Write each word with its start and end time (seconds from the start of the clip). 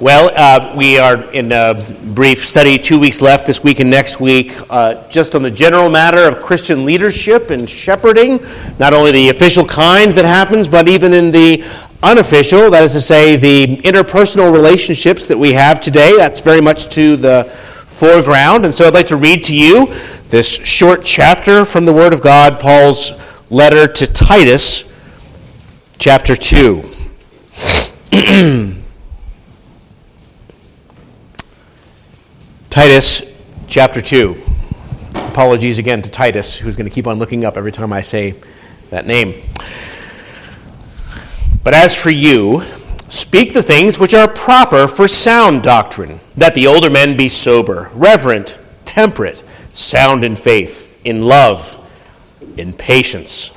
Well, 0.00 0.32
uh, 0.34 0.74
we 0.76 0.98
are 0.98 1.22
in 1.30 1.52
a 1.52 1.72
brief 2.14 2.44
study, 2.44 2.78
two 2.78 2.98
weeks 2.98 3.22
left 3.22 3.46
this 3.46 3.62
week 3.62 3.78
and 3.78 3.88
next 3.88 4.18
week, 4.18 4.52
uh, 4.68 5.06
just 5.08 5.36
on 5.36 5.42
the 5.42 5.50
general 5.52 5.88
matter 5.88 6.26
of 6.26 6.42
Christian 6.42 6.84
leadership 6.84 7.50
and 7.50 7.70
shepherding, 7.70 8.44
not 8.80 8.92
only 8.92 9.12
the 9.12 9.28
official 9.28 9.64
kind 9.64 10.10
that 10.14 10.24
happens, 10.24 10.66
but 10.66 10.88
even 10.88 11.14
in 11.14 11.30
the 11.30 11.64
unofficial, 12.02 12.72
that 12.72 12.82
is 12.82 12.90
to 12.94 13.00
say, 13.00 13.36
the 13.36 13.76
interpersonal 13.84 14.52
relationships 14.52 15.28
that 15.28 15.38
we 15.38 15.52
have 15.52 15.80
today. 15.80 16.16
That's 16.16 16.40
very 16.40 16.60
much 16.60 16.88
to 16.96 17.16
the 17.16 17.44
foreground. 17.86 18.64
And 18.64 18.74
so 18.74 18.88
I'd 18.88 18.94
like 18.94 19.06
to 19.06 19.16
read 19.16 19.44
to 19.44 19.54
you 19.54 19.94
this 20.24 20.48
short 20.48 21.04
chapter 21.04 21.64
from 21.64 21.84
the 21.84 21.92
Word 21.92 22.12
of 22.12 22.20
God, 22.20 22.58
Paul's 22.58 23.12
letter 23.48 23.86
to 23.86 24.12
Titus, 24.12 24.92
chapter 26.00 26.34
2. 26.34 26.82
Titus 32.74 33.22
chapter 33.68 34.00
2. 34.02 34.36
Apologies 35.14 35.78
again 35.78 36.02
to 36.02 36.10
Titus, 36.10 36.56
who's 36.56 36.74
going 36.74 36.88
to 36.88 36.92
keep 36.92 37.06
on 37.06 37.20
looking 37.20 37.44
up 37.44 37.56
every 37.56 37.70
time 37.70 37.92
I 37.92 38.02
say 38.02 38.34
that 38.90 39.06
name. 39.06 39.32
But 41.62 41.72
as 41.74 41.94
for 41.94 42.10
you, 42.10 42.64
speak 43.06 43.52
the 43.52 43.62
things 43.62 44.00
which 44.00 44.12
are 44.12 44.26
proper 44.26 44.88
for 44.88 45.06
sound 45.06 45.62
doctrine, 45.62 46.18
that 46.36 46.52
the 46.56 46.66
older 46.66 46.90
men 46.90 47.16
be 47.16 47.28
sober, 47.28 47.92
reverent, 47.94 48.58
temperate, 48.84 49.44
sound 49.72 50.24
in 50.24 50.34
faith, 50.34 51.00
in 51.04 51.22
love, 51.22 51.78
in 52.56 52.72
patience. 52.72 53.52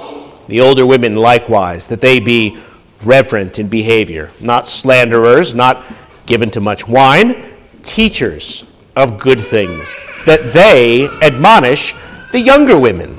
The 0.47 0.61
older 0.61 0.85
women 0.85 1.15
likewise, 1.15 1.87
that 1.87 2.01
they 2.01 2.19
be 2.19 2.59
reverent 3.03 3.57
in 3.57 3.67
behavior, 3.67 4.29
not 4.39 4.67
slanderers, 4.67 5.55
not 5.55 5.83
given 6.27 6.51
to 6.51 6.61
much 6.61 6.87
wine, 6.87 7.43
teachers 7.81 8.66
of 8.97 9.19
good 9.19 9.39
things, 9.39 10.01
that 10.25 10.51
they 10.51 11.07
admonish 11.21 11.93
the 12.31 12.39
younger 12.39 12.77
women 12.79 13.17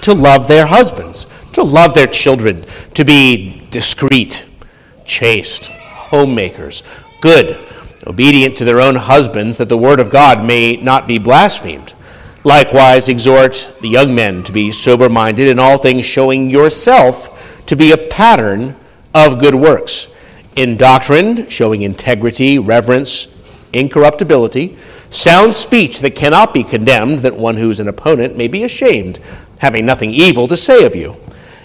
to 0.00 0.12
love 0.12 0.48
their 0.48 0.66
husbands, 0.66 1.26
to 1.52 1.62
love 1.62 1.94
their 1.94 2.08
children, 2.08 2.64
to 2.94 3.04
be 3.04 3.62
discreet, 3.70 4.44
chaste, 5.04 5.68
homemakers, 5.68 6.82
good, 7.20 7.56
obedient 8.06 8.56
to 8.56 8.64
their 8.64 8.80
own 8.80 8.96
husbands, 8.96 9.56
that 9.58 9.68
the 9.68 9.78
word 9.78 10.00
of 10.00 10.10
God 10.10 10.44
may 10.44 10.76
not 10.76 11.06
be 11.06 11.18
blasphemed. 11.18 11.94
Likewise, 12.42 13.08
exhort 13.08 13.76
the 13.80 13.88
young 13.88 14.12
men 14.14 14.42
to 14.42 14.52
be 14.52 14.72
sober 14.72 15.08
minded 15.08 15.46
in 15.46 15.58
all 15.58 15.78
things, 15.78 16.04
showing 16.04 16.50
yourself 16.50 17.64
to 17.66 17.76
be 17.76 17.92
a 17.92 18.08
pattern 18.08 18.74
of 19.14 19.38
good 19.38 19.54
works. 19.54 20.08
In 20.56 20.76
doctrine, 20.76 21.48
showing 21.48 21.82
integrity, 21.82 22.58
reverence, 22.58 23.28
incorruptibility, 23.72 24.76
sound 25.10 25.54
speech 25.54 26.00
that 26.00 26.14
cannot 26.14 26.54
be 26.54 26.64
condemned, 26.64 27.20
that 27.20 27.36
one 27.36 27.56
who 27.56 27.70
is 27.70 27.80
an 27.80 27.88
opponent 27.88 28.36
may 28.36 28.48
be 28.48 28.64
ashamed, 28.64 29.18
having 29.58 29.86
nothing 29.86 30.10
evil 30.10 30.48
to 30.48 30.56
say 30.56 30.84
of 30.84 30.94
you. 30.94 31.16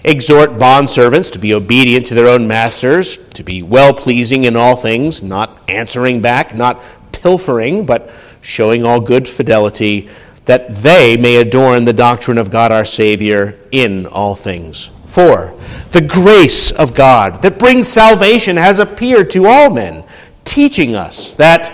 Exhort 0.03 0.51
bondservants 0.51 1.31
to 1.31 1.39
be 1.39 1.53
obedient 1.53 2.05
to 2.07 2.13
their 2.13 2.27
own 2.27 2.47
masters, 2.47 3.17
to 3.29 3.43
be 3.43 3.63
well 3.63 3.93
pleasing 3.93 4.43
in 4.43 4.55
all 4.55 4.75
things, 4.75 5.23
not 5.23 5.61
answering 5.67 6.21
back, 6.21 6.53
not 6.53 6.81
pilfering, 7.11 7.85
but 7.85 8.11
showing 8.41 8.85
all 8.85 8.99
good 8.99 9.27
fidelity, 9.27 10.07
that 10.45 10.69
they 10.69 11.17
may 11.17 11.37
adorn 11.37 11.85
the 11.85 11.93
doctrine 11.93 12.37
of 12.37 12.51
God 12.51 12.71
our 12.71 12.85
Savior 12.85 13.57
in 13.71 14.05
all 14.05 14.35
things. 14.35 14.91
For 15.07 15.57
the 15.91 16.01
grace 16.01 16.71
of 16.71 16.93
God 16.93 17.41
that 17.41 17.57
brings 17.57 17.87
salvation 17.87 18.57
has 18.57 18.79
appeared 18.79 19.29
to 19.31 19.47
all 19.47 19.71
men, 19.71 20.03
teaching 20.43 20.95
us 20.95 21.33
that 21.35 21.73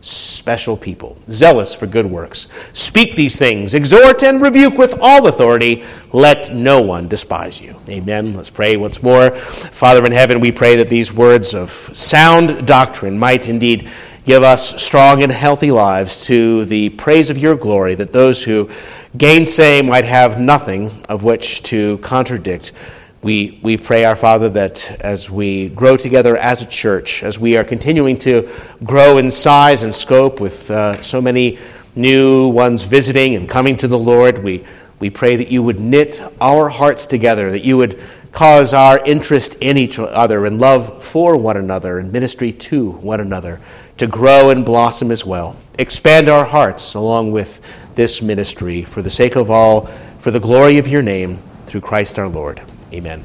special 0.00 0.76
people, 0.76 1.16
zealous 1.30 1.74
for 1.74 1.86
good 1.86 2.06
works. 2.06 2.48
Speak 2.72 3.16
these 3.16 3.38
things, 3.38 3.74
exhort 3.74 4.22
and 4.22 4.40
rebuke 4.40 4.78
with 4.78 4.98
all 5.00 5.26
authority. 5.26 5.84
Let 6.12 6.54
no 6.54 6.80
one 6.80 7.08
despise 7.08 7.60
you. 7.60 7.74
Amen. 7.88 8.34
Let's 8.34 8.50
pray 8.50 8.76
once 8.76 9.02
more. 9.02 9.30
Father 9.30 10.04
in 10.06 10.12
heaven, 10.12 10.40
we 10.40 10.52
pray 10.52 10.76
that 10.76 10.88
these 10.88 11.12
words 11.12 11.54
of 11.54 11.70
sound 11.70 12.66
doctrine 12.66 13.18
might 13.18 13.48
indeed 13.48 13.88
give 14.24 14.42
us 14.42 14.82
strong 14.82 15.22
and 15.22 15.32
healthy 15.32 15.70
lives 15.70 16.26
to 16.26 16.64
the 16.66 16.90
praise 16.90 17.30
of 17.30 17.38
your 17.38 17.56
glory, 17.56 17.94
that 17.94 18.12
those 18.12 18.42
who 18.42 18.68
gainsay 19.16 19.80
might 19.80 20.04
have 20.04 20.38
nothing 20.38 20.90
of 21.08 21.24
which 21.24 21.62
to 21.62 21.96
contradict 21.98 22.72
we, 23.20 23.58
we 23.62 23.76
pray, 23.76 24.04
our 24.04 24.14
Father, 24.14 24.48
that 24.50 25.00
as 25.00 25.28
we 25.28 25.70
grow 25.70 25.96
together 25.96 26.36
as 26.36 26.62
a 26.62 26.66
church, 26.66 27.24
as 27.24 27.38
we 27.38 27.56
are 27.56 27.64
continuing 27.64 28.16
to 28.18 28.48
grow 28.84 29.18
in 29.18 29.28
size 29.30 29.82
and 29.82 29.92
scope 29.92 30.40
with 30.40 30.70
uh, 30.70 31.02
so 31.02 31.20
many 31.20 31.58
new 31.96 32.46
ones 32.48 32.84
visiting 32.84 33.34
and 33.34 33.48
coming 33.48 33.76
to 33.78 33.88
the 33.88 33.98
Lord, 33.98 34.44
we, 34.44 34.64
we 35.00 35.10
pray 35.10 35.34
that 35.34 35.48
you 35.48 35.64
would 35.64 35.80
knit 35.80 36.22
our 36.40 36.68
hearts 36.68 37.06
together, 37.06 37.50
that 37.50 37.64
you 37.64 37.76
would 37.76 38.00
cause 38.30 38.72
our 38.72 39.04
interest 39.04 39.56
in 39.60 39.76
each 39.76 39.98
other 39.98 40.46
and 40.46 40.60
love 40.60 41.02
for 41.02 41.36
one 41.36 41.56
another 41.56 41.98
and 41.98 42.12
ministry 42.12 42.52
to 42.52 42.92
one 42.92 43.18
another 43.18 43.60
to 43.96 44.06
grow 44.06 44.50
and 44.50 44.64
blossom 44.64 45.10
as 45.10 45.26
well. 45.26 45.56
Expand 45.80 46.28
our 46.28 46.44
hearts 46.44 46.94
along 46.94 47.32
with 47.32 47.60
this 47.96 48.22
ministry 48.22 48.84
for 48.84 49.02
the 49.02 49.10
sake 49.10 49.34
of 49.34 49.50
all, 49.50 49.86
for 50.20 50.30
the 50.30 50.38
glory 50.38 50.78
of 50.78 50.86
your 50.86 51.02
name, 51.02 51.38
through 51.66 51.80
Christ 51.80 52.16
our 52.20 52.28
Lord. 52.28 52.62
Amen. 52.92 53.22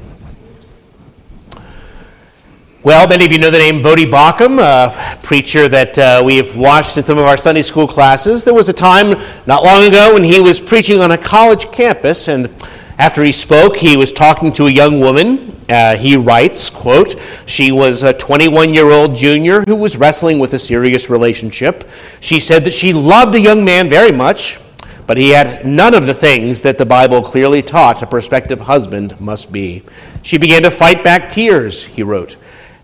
Well, 2.82 3.08
many 3.08 3.24
of 3.24 3.32
you 3.32 3.38
know 3.38 3.50
the 3.50 3.58
name 3.58 3.82
Voddie 3.82 4.04
Baucham, 4.10 4.58
a 4.60 5.18
preacher 5.22 5.70
that 5.70 5.98
uh, 5.98 6.22
we 6.22 6.36
have 6.36 6.54
watched 6.54 6.98
in 6.98 7.04
some 7.04 7.16
of 7.16 7.24
our 7.24 7.38
Sunday 7.38 7.62
school 7.62 7.88
classes. 7.88 8.44
There 8.44 8.52
was 8.52 8.68
a 8.68 8.74
time 8.74 9.18
not 9.46 9.64
long 9.64 9.84
ago 9.86 10.12
when 10.12 10.22
he 10.22 10.38
was 10.38 10.60
preaching 10.60 11.00
on 11.00 11.12
a 11.12 11.16
college 11.16 11.72
campus, 11.72 12.28
and 12.28 12.54
after 12.98 13.24
he 13.24 13.32
spoke, 13.32 13.74
he 13.74 13.96
was 13.96 14.12
talking 14.12 14.52
to 14.52 14.66
a 14.66 14.70
young 14.70 15.00
woman. 15.00 15.58
Uh, 15.66 15.96
he 15.96 16.18
writes, 16.18 16.68
quote, 16.68 17.16
She 17.46 17.72
was 17.72 18.02
a 18.02 18.12
21-year-old 18.12 19.16
junior 19.16 19.62
who 19.62 19.76
was 19.76 19.96
wrestling 19.96 20.38
with 20.38 20.52
a 20.52 20.58
serious 20.58 21.08
relationship. 21.08 21.88
She 22.20 22.38
said 22.38 22.64
that 22.64 22.74
she 22.74 22.92
loved 22.92 23.34
a 23.34 23.40
young 23.40 23.64
man 23.64 23.88
very 23.88 24.12
much, 24.12 24.58
but 25.06 25.16
he 25.16 25.30
had 25.30 25.66
none 25.66 25.94
of 25.94 26.06
the 26.06 26.14
things 26.14 26.62
that 26.62 26.78
the 26.78 26.86
Bible 26.86 27.22
clearly 27.22 27.62
taught 27.62 28.02
a 28.02 28.06
prospective 28.06 28.60
husband 28.60 29.20
must 29.20 29.52
be. 29.52 29.82
She 30.22 30.38
began 30.38 30.62
to 30.62 30.70
fight 30.70 31.04
back 31.04 31.28
tears, 31.28 31.84
he 31.84 32.02
wrote, 32.02 32.36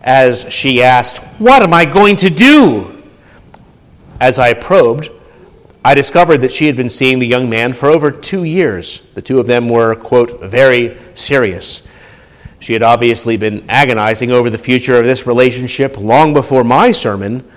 as 0.02 0.46
she 0.52 0.82
asked, 0.82 1.18
What 1.38 1.62
am 1.62 1.72
I 1.72 1.84
going 1.84 2.16
to 2.18 2.30
do? 2.30 3.02
As 4.20 4.38
I 4.38 4.52
probed, 4.52 5.10
I 5.82 5.94
discovered 5.94 6.38
that 6.42 6.50
she 6.50 6.66
had 6.66 6.76
been 6.76 6.90
seeing 6.90 7.18
the 7.18 7.26
young 7.26 7.48
man 7.48 7.72
for 7.72 7.88
over 7.88 8.10
two 8.10 8.44
years. 8.44 9.02
The 9.14 9.22
two 9.22 9.38
of 9.40 9.46
them 9.46 9.68
were, 9.68 9.94
quote, 9.94 10.40
very 10.42 10.98
serious. 11.14 11.82
She 12.58 12.74
had 12.74 12.82
obviously 12.82 13.38
been 13.38 13.64
agonizing 13.70 14.30
over 14.30 14.50
the 14.50 14.58
future 14.58 14.98
of 14.98 15.06
this 15.06 15.26
relationship 15.26 15.96
long 15.96 16.34
before 16.34 16.64
my 16.64 16.92
sermon, 16.92 17.50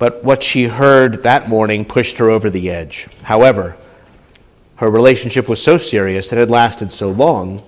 but 0.00 0.24
what 0.24 0.42
she 0.42 0.64
heard 0.64 1.22
that 1.24 1.46
morning 1.46 1.84
pushed 1.84 2.16
her 2.16 2.30
over 2.30 2.48
the 2.48 2.70
edge. 2.70 3.06
However, 3.22 3.76
her 4.76 4.90
relationship 4.90 5.46
was 5.46 5.62
so 5.62 5.76
serious 5.76 6.32
and 6.32 6.40
had 6.40 6.48
lasted 6.48 6.90
so 6.90 7.10
long 7.10 7.62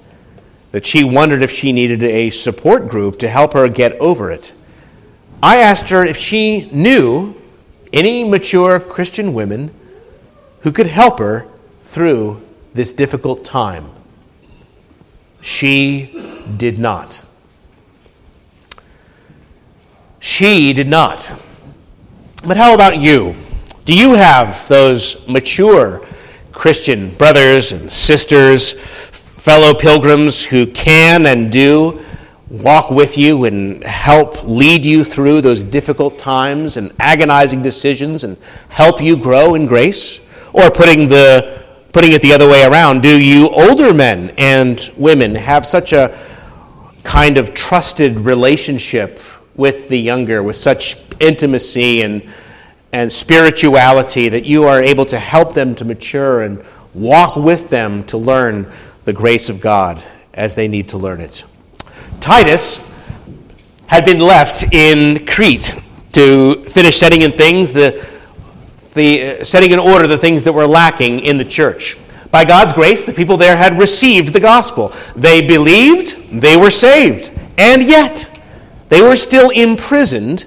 that 0.71 0.87
she 0.87 1.05
wondered 1.05 1.43
if 1.43 1.51
she 1.51 1.73
needed 1.73 2.03
a 2.03 2.31
support 2.31 2.89
group 2.89 3.19
to 3.19 3.29
help 3.29 3.53
her 3.53 3.69
get 3.69 3.93
over 4.01 4.31
it. 4.31 4.55
I 5.43 5.59
asked 5.59 5.91
her 5.91 6.03
if 6.03 6.17
she 6.17 6.71
knew 6.71 7.35
any 7.93 8.25
mature 8.25 8.81
Christian 8.81 9.35
women 9.35 9.71
who 10.61 10.73
could 10.73 10.87
help 10.87 11.19
her 11.19 11.47
through 11.85 12.41
this 12.73 12.95
difficult 12.95 13.45
time. 13.45 13.91
She 15.43 16.19
did 16.57 16.79
not. 16.79 17.23
She 20.19 20.73
did 20.73 20.89
not. 20.89 21.31
But 22.45 22.57
how 22.57 22.75
about 22.75 22.99
you? 22.99 23.37
Do 23.85 23.97
you 23.97 24.15
have 24.15 24.67
those 24.67 25.27
mature 25.29 26.05
Christian 26.51 27.15
brothers 27.15 27.71
and 27.71 27.91
sisters, 27.91 28.73
fellow 28.73 29.75
pilgrims 29.75 30.43
who 30.45 30.67
can 30.67 31.27
and 31.27 31.53
do 31.53 32.05
walk 32.51 32.91
with 32.91 33.17
you 33.17 33.45
and 33.45 33.83
help 33.85 34.43
lead 34.43 34.85
you 34.85 35.05
through 35.05 35.41
those 35.41 35.63
difficult 35.63 36.19
times 36.19 36.77
and 36.77 36.93
agonizing 36.99 37.63
decisions 37.63 38.25
and 38.25 38.37
help 38.69 39.01
you 39.01 39.17
grow 39.17 39.55
in 39.55 39.67
grace? 39.67 40.21
Or 40.53 40.71
putting 40.71 41.09
the 41.09 41.63
Putting 41.93 42.13
it 42.13 42.23
the 42.23 42.33
other 42.33 42.49
way 42.49 42.65
around, 42.65 43.03
do 43.03 43.21
you 43.21 43.51
older 43.51 43.93
men 43.93 44.33
and 44.39 44.91
women 44.97 45.35
have 45.35 45.67
such 45.67 45.93
a 45.93 46.19
kind 47.03 47.37
of 47.37 47.53
trusted 47.53 48.19
relationship 48.21 49.19
with 49.55 49.89
the 49.89 49.99
younger, 49.99 50.43
with 50.43 50.57
such 50.57 50.97
intimacy 51.21 52.03
and, 52.03 52.27
and 52.93 53.11
spirituality 53.11 54.29
that 54.29 54.45
you 54.45 54.65
are 54.65 54.81
able 54.81 55.05
to 55.07 55.19
help 55.19 55.55
them 55.55 55.75
to 55.75 55.85
mature 55.85 56.43
and 56.43 56.65
walk 56.95 57.37
with 57.37 57.71
them 57.71 58.05
to 58.05 58.19
learn 58.19 58.71
the 59.05 59.13
grace 59.13 59.49
of 59.49 59.61
God 59.61 60.03
as 60.35 60.55
they 60.55 60.69
need 60.69 60.89
to 60.89 60.99
learn 60.99 61.21
it. 61.21 61.45
Titus 62.21 62.87
had 63.87 64.05
been 64.05 64.21
left 64.21 64.73
in 64.73 65.27
Crete 65.27 65.75
to 66.13 66.63
finish 66.65 66.97
setting 66.97 67.23
in 67.23 67.33
things 67.33 67.73
the, 67.73 68.07
the 68.95 69.41
uh, 69.41 69.45
setting 69.45 69.73
in 69.73 69.79
order 69.79 70.07
the 70.07 70.19
things 70.19 70.43
that 70.45 70.53
were 70.53 70.67
lacking 70.67 71.21
in 71.21 71.37
the 71.37 71.45
church. 71.45 71.99
By 72.31 72.45
God's 72.47 72.73
grace, 72.73 73.05
the 73.05 73.13
people 73.13 73.37
there 73.37 73.57
had 73.57 73.79
received 73.79 74.33
the 74.33 74.41
gospel. 74.41 74.95
They 75.15 75.47
believed, 75.47 76.41
they 76.41 76.57
were 76.57 76.71
saved, 76.71 77.31
and 77.59 77.83
yet 77.83 78.32
they 78.93 79.01
were 79.01 79.17
still 79.17 79.49
imprisoned 79.49 80.45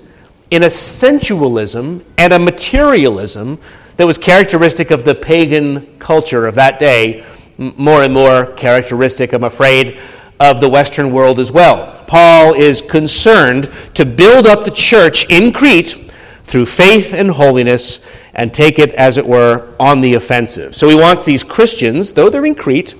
in 0.51 0.61
a 0.61 0.69
sensualism 0.69 2.05
and 2.19 2.31
a 2.31 2.37
materialism 2.37 3.57
that 3.97 4.05
was 4.05 4.19
characteristic 4.19 4.91
of 4.91 5.03
the 5.03 5.15
pagan 5.15 5.97
culture 5.97 6.45
of 6.45 6.53
that 6.53 6.77
day, 6.77 7.25
more 7.57 8.03
and 8.03 8.13
more 8.13 8.51
characteristic, 8.51 9.33
I'm 9.33 9.45
afraid, 9.45 9.99
of 10.39 10.61
the 10.61 10.69
Western 10.69 11.11
world 11.11 11.39
as 11.39 11.51
well. 11.51 12.03
Paul 12.05 12.53
is 12.53 12.83
concerned 12.83 13.67
to 13.95 14.05
build 14.05 14.45
up 14.45 14.63
the 14.63 14.69
church 14.69 15.27
in 15.31 15.51
Crete 15.51 16.13
through 16.43 16.67
faith 16.67 17.15
and 17.15 17.31
holiness 17.31 18.01
and 18.35 18.53
take 18.53 18.77
it, 18.77 18.93
as 18.93 19.17
it 19.17 19.25
were, 19.25 19.73
on 19.79 20.01
the 20.01 20.13
offensive. 20.13 20.75
So 20.75 20.87
he 20.87 20.93
wants 20.93 21.25
these 21.25 21.43
Christians, 21.43 22.13
though 22.13 22.29
they're 22.29 22.45
in 22.45 22.53
Crete, 22.53 22.93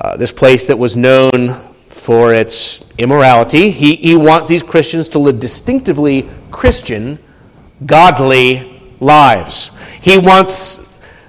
uh, 0.00 0.16
this 0.16 0.32
place 0.32 0.66
that 0.66 0.76
was 0.76 0.96
known 0.96 1.71
for 2.02 2.34
its 2.34 2.84
immorality, 2.98 3.70
he, 3.70 3.94
he 3.94 4.16
wants 4.16 4.48
these 4.48 4.60
Christians 4.60 5.08
to 5.10 5.20
live 5.20 5.38
distinctively 5.38 6.28
Christian, 6.50 7.16
godly 7.86 8.82
lives. 8.98 9.70
He 10.00 10.18
wants 10.18 10.84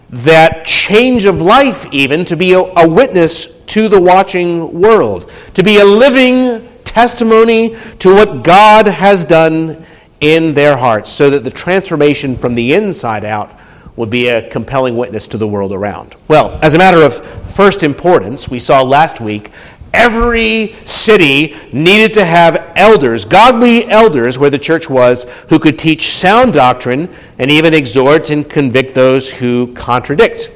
that 0.09 0.65
change 0.65 1.25
of 1.25 1.43
life, 1.43 1.85
even, 1.93 2.25
to 2.25 2.35
be 2.35 2.53
a, 2.53 2.59
a 2.59 2.89
witness 2.89 3.53
to 3.65 3.87
the 3.87 4.01
watching 4.01 4.81
world, 4.81 5.31
to 5.53 5.61
be 5.61 5.77
a 5.77 5.85
living 5.85 6.67
testimony 6.85 7.77
to 7.99 8.11
what 8.15 8.43
God 8.43 8.87
has 8.87 9.25
done 9.25 9.85
in 10.21 10.55
their 10.55 10.75
hearts, 10.75 11.11
so 11.11 11.29
that 11.29 11.43
the 11.43 11.51
transformation 11.51 12.35
from 12.35 12.55
the 12.55 12.73
inside 12.73 13.25
out 13.25 13.59
would 13.95 14.09
be 14.09 14.27
a 14.27 14.49
compelling 14.49 14.97
witness 14.97 15.27
to 15.27 15.37
the 15.37 15.47
world 15.47 15.71
around. 15.71 16.15
Well, 16.27 16.57
as 16.63 16.73
a 16.73 16.79
matter 16.79 17.03
of 17.03 17.13
first 17.47 17.83
importance, 17.83 18.49
we 18.49 18.57
saw 18.57 18.81
last 18.81 19.21
week 19.21 19.51
every 19.93 20.75
city 20.85 21.55
needed 21.71 22.13
to 22.15 22.25
have 22.25 22.73
elders, 22.75 23.25
godly 23.25 23.87
elders, 23.89 24.39
where 24.39 24.49
the 24.49 24.59
church 24.59 24.89
was, 24.89 25.23
who 25.49 25.59
could 25.59 25.77
teach 25.77 26.09
sound 26.09 26.53
doctrine 26.53 27.09
and 27.37 27.51
even 27.51 27.73
exhort 27.73 28.29
and 28.29 28.49
convict 28.49 28.95
those 28.95 29.29
who 29.31 29.73
contradict. 29.73 30.51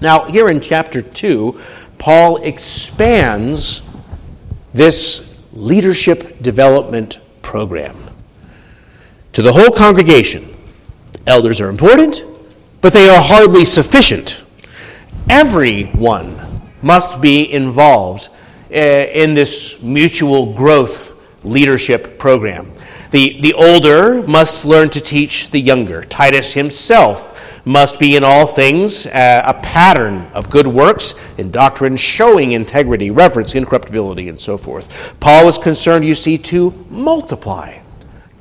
Now, 0.00 0.24
here 0.24 0.48
in 0.48 0.60
chapter 0.60 1.02
2, 1.02 1.60
Paul 1.98 2.38
expands 2.38 3.82
this 4.72 5.34
leadership 5.52 6.42
development 6.42 7.18
program 7.42 7.96
to 9.32 9.42
the 9.42 9.52
whole 9.52 9.70
congregation. 9.70 10.54
Elders 11.26 11.60
are 11.60 11.68
important, 11.68 12.24
but 12.80 12.92
they 12.92 13.08
are 13.08 13.22
hardly 13.22 13.64
sufficient. 13.64 14.44
Everyone 15.28 16.36
must 16.82 17.20
be 17.20 17.52
involved 17.52 18.30
in 18.70 19.34
this 19.34 19.80
mutual 19.82 20.52
growth 20.52 21.14
leadership 21.44 22.18
program. 22.18 22.70
The, 23.10 23.40
the 23.40 23.54
older 23.54 24.22
must 24.22 24.64
learn 24.64 24.90
to 24.90 25.00
teach 25.00 25.50
the 25.50 25.60
younger. 25.60 26.04
Titus 26.04 26.54
himself 26.54 27.30
must 27.64 27.98
be 27.98 28.16
in 28.16 28.24
all 28.24 28.46
things 28.46 29.06
uh, 29.06 29.42
a 29.44 29.54
pattern 29.54 30.26
of 30.32 30.48
good 30.48 30.66
works 30.66 31.14
in 31.38 31.50
doctrine, 31.50 31.96
showing 31.96 32.52
integrity, 32.52 33.10
reverence, 33.10 33.54
incorruptibility, 33.54 34.28
and 34.28 34.40
so 34.40 34.56
forth. 34.56 35.14
Paul 35.20 35.48
is 35.48 35.58
concerned, 35.58 36.04
you 36.04 36.14
see, 36.14 36.38
to 36.38 36.72
multiply 36.88 37.78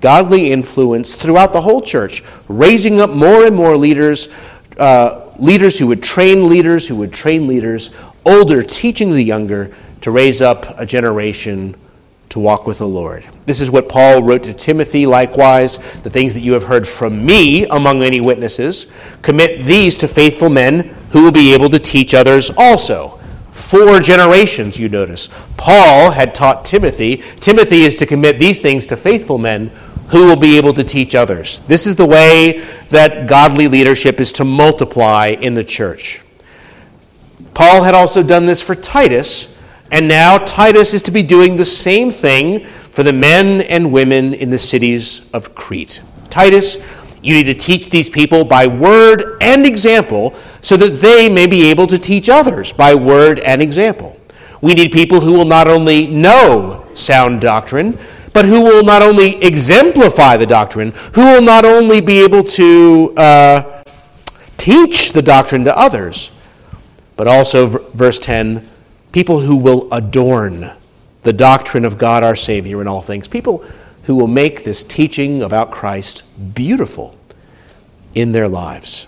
godly 0.02 0.52
influence 0.52 1.16
throughout 1.16 1.52
the 1.52 1.62
whole 1.62 1.82
church, 1.82 2.24
raising 2.48 3.02
up 3.02 3.10
more 3.10 3.46
and 3.46 3.56
more 3.56 3.76
leaders, 3.76 4.30
uh, 4.78 5.32
leaders 5.38 5.78
who 5.78 5.88
would 5.88 6.02
train 6.02 6.48
leaders, 6.48 6.88
who 6.88 6.96
would 6.96 7.12
train 7.12 7.48
leaders, 7.48 7.90
older 8.26 8.64
teaching 8.64 9.10
the 9.10 9.24
younger 9.24 9.76
to 10.02 10.12
raise 10.12 10.42
up 10.42 10.80
a 10.80 10.86
generation 10.86 11.76
to 12.30 12.40
walk 12.40 12.68
with 12.68 12.78
the 12.78 12.88
Lord. 12.88 13.26
This 13.46 13.60
is 13.60 13.72
what 13.72 13.90
Paul 13.90 14.22
wrote 14.22 14.44
to 14.44 14.54
Timothy 14.54 15.06
likewise, 15.06 15.78
the 16.02 16.10
things 16.10 16.34
that 16.36 16.42
you 16.42 16.54
have 16.54 16.64
heard 16.64 16.88
from 16.88 17.26
me 17.26 17.66
among 17.66 18.00
many 18.00 18.22
witnesses. 18.22 18.88
Commit 19.22 19.66
these 19.66 19.98
to 19.98 20.08
faithful 20.08 20.50
men 20.50 20.96
who 21.12 21.24
will 21.24 21.32
be 21.32 21.54
able 21.54 21.70
to 21.70 21.80
teach 21.80 22.14
others 22.14 22.52
also. 22.56 23.20
Four 23.52 24.00
generations, 24.00 24.80
you 24.80 24.90
notice. 24.90 25.30
Paul 25.58 26.12
had 26.12 26.34
taught 26.36 26.66
Timothy. 26.66 27.18
Timothy 27.40 27.82
is 27.82 27.96
to 27.98 28.06
commit 28.06 28.40
these 28.40 28.62
things 28.62 28.88
to 28.88 28.96
faithful 28.96 29.38
men 29.38 29.70
who 30.10 30.28
will 30.28 30.40
be 30.40 30.58
able 30.58 30.74
to 30.74 30.84
teach 30.84 31.14
others. 31.14 31.60
This 31.62 31.86
is 31.86 31.96
the 31.96 32.06
way 32.06 32.64
that 32.90 33.28
godly 33.28 33.68
leadership 33.68 34.20
is 34.20 34.32
to 34.34 34.46
multiply 34.46 35.36
in 35.40 35.56
the 35.56 35.64
church. 35.64 36.22
Paul 37.54 37.84
had 37.84 37.96
also 37.96 38.24
done 38.24 38.46
this 38.46 38.62
for 38.62 38.76
Titus 38.76 39.54
and 39.92 40.08
now 40.08 40.38
Titus 40.38 40.94
is 40.94 41.02
to 41.04 41.12
be 41.12 41.24
doing 41.24 41.56
the 41.56 41.66
same 41.66 42.12
thing 42.12 42.66
for 42.66 43.04
the 43.04 43.14
men 43.14 43.62
and 43.62 43.92
women 43.92 44.34
in 44.34 44.50
the 44.50 44.58
cities 44.58 45.22
of 45.34 45.56
Crete. 45.56 46.02
Titus, 46.30 46.78
you 47.22 47.34
need 47.34 47.46
to 47.46 47.54
teach 47.54 47.90
these 47.90 48.10
people 48.10 48.44
by 48.44 48.68
word 48.68 49.38
and 49.42 49.66
example 49.66 50.36
so 50.62 50.78
that 50.78 51.00
they 51.00 51.30
may 51.30 51.48
be 51.48 51.70
able 51.70 51.88
to 51.88 51.98
teach 51.98 52.30
others 52.30 52.72
by 52.72 52.96
word 52.96 53.40
and 53.40 53.62
example. 53.62 54.16
We 54.62 54.74
need 54.74 54.92
people 54.92 55.20
who 55.20 55.34
will 55.34 55.46
not 55.46 55.68
only 55.68 56.08
know 56.08 56.86
sound 56.94 57.42
doctrine, 57.42 57.98
but 58.34 58.46
who 58.46 58.62
will 58.62 58.84
not 58.84 59.02
only 59.02 59.42
exemplify 59.44 60.38
the 60.38 60.46
doctrine, 60.46 60.92
who 61.14 61.22
will 61.22 61.42
not 61.42 61.66
only 61.66 62.02
be 62.02 62.24
able 62.24 62.44
to 62.44 63.14
uh, 63.18 63.84
teach 64.58 65.14
the 65.14 65.22
doctrine 65.22 65.64
to 65.66 65.78
others, 65.78 66.32
but 67.16 67.28
also, 67.28 67.68
verse 67.68 68.20
10, 68.20 68.68
people 69.12 69.40
who 69.40 69.56
will 69.56 69.88
adorn 69.92 70.72
the 71.24 71.34
doctrine 71.34 71.86
of 71.86 71.98
God 71.98 72.24
our 72.24 72.36
Savior 72.36 72.82
in 72.82 72.88
all 72.88 73.02
things, 73.02 73.28
people 73.28 73.64
who 74.04 74.16
will 74.16 74.28
make 74.28 74.64
this 74.64 74.84
teaching 74.84 75.44
about 75.44 75.72
Christ 75.72 76.24
beautiful 76.54 77.18
in 78.16 78.32
their 78.32 78.48
lives. 78.48 79.08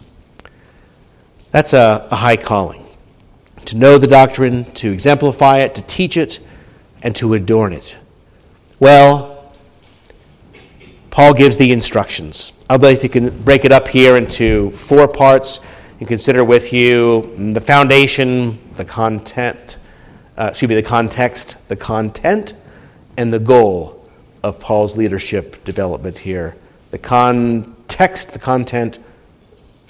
That's 1.51 1.73
a, 1.73 2.07
a 2.11 2.15
high 2.15 2.37
calling 2.37 2.85
to 3.65 3.77
know 3.77 3.97
the 3.97 4.07
doctrine, 4.07 4.65
to 4.73 4.91
exemplify 4.91 5.59
it, 5.59 5.75
to 5.75 5.81
teach 5.83 6.17
it, 6.17 6.39
and 7.03 7.15
to 7.15 7.33
adorn 7.33 7.73
it. 7.73 7.97
Well, 8.79 9.53
Paul 11.09 11.33
gives 11.33 11.57
the 11.57 11.71
instructions. 11.71 12.53
I'd 12.69 12.81
like 12.81 12.99
to 13.01 13.31
break 13.31 13.65
it 13.65 13.71
up 13.71 13.87
here 13.87 14.17
into 14.17 14.71
four 14.71 15.07
parts 15.07 15.59
and 15.99 16.07
consider 16.07 16.43
with 16.43 16.73
you 16.73 17.33
the 17.53 17.61
foundation, 17.61 18.59
the 18.75 18.85
content, 18.85 19.77
uh, 20.41 20.47
excuse 20.47 20.69
me, 20.69 20.73
the 20.73 20.81
context, 20.81 21.67
the 21.69 21.75
content, 21.75 22.55
and 23.15 23.31
the 23.31 23.37
goal 23.37 24.09
of 24.41 24.59
Paul's 24.59 24.97
leadership 24.97 25.63
development 25.63 26.17
here. 26.17 26.55
The 26.89 26.97
context, 26.97 28.33
the 28.33 28.39
content, 28.39 28.97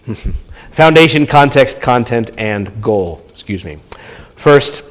foundation, 0.72 1.26
context, 1.26 1.82
content, 1.82 2.32
and 2.38 2.82
goal. 2.82 3.26
Excuse 3.30 3.64
me. 3.64 3.78
First, 4.36 4.84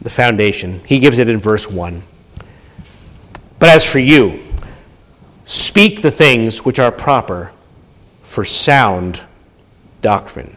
the 0.00 0.08
foundation. 0.08 0.80
He 0.86 0.98
gives 0.98 1.18
it 1.18 1.28
in 1.28 1.36
verse 1.36 1.70
1. 1.70 2.02
But 3.58 3.68
as 3.68 3.90
for 3.90 3.98
you, 3.98 4.42
speak 5.44 6.00
the 6.00 6.10
things 6.10 6.64
which 6.64 6.78
are 6.78 6.90
proper 6.90 7.52
for 8.22 8.46
sound 8.46 9.20
doctrine. 10.00 10.56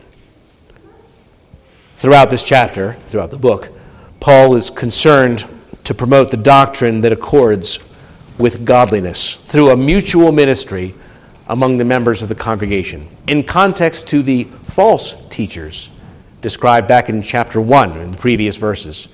Throughout 1.95 2.29
this 2.29 2.43
chapter, 2.43 2.93
throughout 3.07 3.31
the 3.31 3.37
book, 3.37 3.73
Paul 4.19 4.55
is 4.55 4.69
concerned 4.69 5.45
to 5.85 5.93
promote 5.93 6.31
the 6.31 6.37
doctrine 6.37 7.01
that 7.01 7.11
accords 7.11 7.79
with 8.37 8.65
godliness 8.65 9.35
through 9.35 9.71
a 9.71 9.77
mutual 9.77 10.31
ministry 10.31 10.93
among 11.47 11.77
the 11.77 11.85
members 11.85 12.21
of 12.21 12.29
the 12.29 12.35
congregation, 12.35 13.07
in 13.27 13.43
context 13.43 14.07
to 14.07 14.21
the 14.21 14.43
false 14.43 15.15
teachers 15.29 15.89
described 16.41 16.87
back 16.87 17.09
in 17.09 17.21
chapter 17.21 17.59
1 17.59 17.97
in 17.97 18.11
the 18.11 18.17
previous 18.17 18.55
verses. 18.55 19.09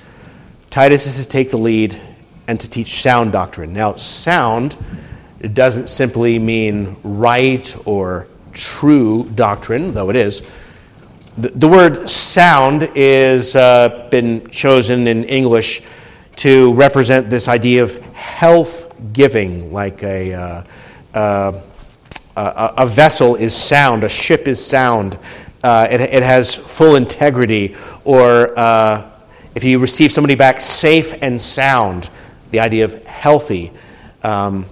Titus 0.69 1.07
is 1.07 1.23
to 1.23 1.27
take 1.27 1.49
the 1.49 1.57
lead 1.57 1.99
and 2.47 2.59
to 2.59 2.69
teach 2.69 3.01
sound 3.01 3.31
doctrine. 3.31 3.73
Now, 3.73 3.93
sound 3.93 4.75
doesn't 5.53 5.87
simply 5.89 6.39
mean 6.39 6.97
right 7.03 7.75
or 7.85 8.27
true 8.53 9.29
doctrine, 9.35 9.93
though 9.93 10.09
it 10.09 10.15
is. 10.15 10.49
The, 11.37 11.49
the 11.49 11.67
word 11.67 12.09
sound 12.09 12.89
is 12.95 13.55
uh, 13.55 14.07
been 14.09 14.49
chosen 14.49 15.07
in 15.07 15.23
English 15.25 15.81
to 16.37 16.73
represent 16.73 17.29
this 17.29 17.47
idea 17.47 17.83
of 17.83 17.95
health 18.13 18.93
giving, 19.11 19.73
like 19.73 20.01
a, 20.03 20.33
uh, 20.33 20.63
uh, 21.13 21.61
a, 22.37 22.73
a, 22.77 22.87
vessel 22.87 23.35
is 23.35 23.55
sound, 23.55 24.03
a 24.03 24.09
ship 24.09 24.47
is 24.47 24.65
sound, 24.65 25.17
uh, 25.63 25.87
it, 25.89 26.01
it, 26.01 26.23
has 26.23 26.55
full 26.55 26.95
integrity, 26.95 27.75
or 28.03 28.57
uh, 28.57 29.09
if 29.55 29.63
you 29.63 29.79
receive 29.79 30.11
somebody 30.11 30.35
back 30.35 30.61
safe 30.61 31.15
and 31.21 31.39
sound, 31.39 32.09
the 32.51 32.59
idea 32.59 32.85
of 32.85 33.03
healthy. 33.05 33.71
Um, 34.23 34.65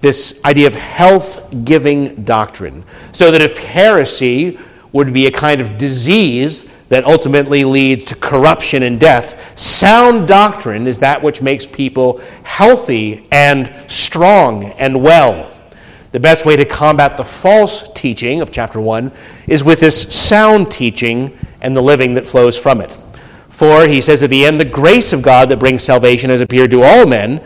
this 0.00 0.40
idea 0.44 0.68
of 0.68 0.74
health 0.74 1.64
giving 1.64 2.22
doctrine. 2.22 2.84
So 3.12 3.30
that 3.30 3.40
if 3.40 3.58
heresy 3.58 4.58
would 4.96 5.12
be 5.12 5.26
a 5.26 5.30
kind 5.30 5.60
of 5.60 5.78
disease 5.78 6.68
that 6.88 7.04
ultimately 7.04 7.64
leads 7.64 8.04
to 8.04 8.14
corruption 8.16 8.84
and 8.84 8.98
death, 8.98 9.58
sound 9.58 10.28
doctrine 10.28 10.86
is 10.86 11.00
that 11.00 11.22
which 11.22 11.42
makes 11.42 11.66
people 11.66 12.20
healthy 12.42 13.26
and 13.30 13.74
strong 13.88 14.64
and 14.64 15.02
well. 15.02 15.52
The 16.12 16.20
best 16.20 16.46
way 16.46 16.56
to 16.56 16.64
combat 16.64 17.16
the 17.16 17.24
false 17.24 17.90
teaching 17.94 18.40
of 18.40 18.50
chapter 18.50 18.80
1 18.80 19.12
is 19.48 19.64
with 19.64 19.80
this 19.80 20.02
sound 20.14 20.70
teaching 20.70 21.36
and 21.60 21.76
the 21.76 21.82
living 21.82 22.14
that 22.14 22.24
flows 22.24 22.58
from 22.58 22.80
it. 22.80 22.96
For, 23.48 23.86
he 23.86 24.00
says 24.00 24.22
at 24.22 24.30
the 24.30 24.46
end, 24.46 24.60
the 24.60 24.64
grace 24.64 25.12
of 25.12 25.22
God 25.22 25.48
that 25.48 25.58
brings 25.58 25.82
salvation 25.82 26.30
has 26.30 26.40
appeared 26.40 26.70
to 26.70 26.82
all 26.82 27.06
men. 27.06 27.42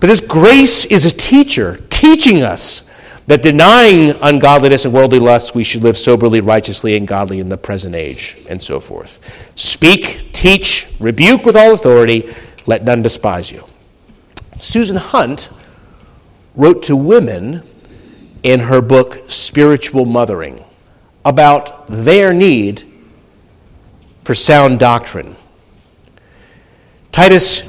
But 0.00 0.08
this 0.08 0.20
grace 0.20 0.84
is 0.84 1.06
a 1.06 1.10
teacher, 1.10 1.78
teaching 1.88 2.42
us 2.42 2.85
that 3.26 3.42
denying 3.42 4.16
ungodliness 4.22 4.84
and 4.84 4.94
worldly 4.94 5.18
lusts, 5.18 5.54
we 5.54 5.64
should 5.64 5.82
live 5.82 5.98
soberly, 5.98 6.40
righteously, 6.40 6.96
and 6.96 7.08
godly 7.08 7.40
in 7.40 7.48
the 7.48 7.56
present 7.56 7.94
age, 7.94 8.38
and 8.48 8.62
so 8.62 8.78
forth. 8.78 9.20
Speak, 9.56 10.30
teach, 10.32 10.92
rebuke 11.00 11.44
with 11.44 11.56
all 11.56 11.74
authority, 11.74 12.32
let 12.66 12.84
none 12.84 13.02
despise 13.02 13.50
you. 13.50 13.64
Susan 14.60 14.96
Hunt 14.96 15.50
wrote 16.54 16.82
to 16.84 16.96
women 16.96 17.62
in 18.42 18.60
her 18.60 18.80
book 18.80 19.28
Spiritual 19.28 20.04
Mothering 20.04 20.62
about 21.24 21.88
their 21.88 22.32
need 22.32 22.84
for 24.22 24.34
sound 24.34 24.78
doctrine. 24.78 25.34
Titus 27.10 27.68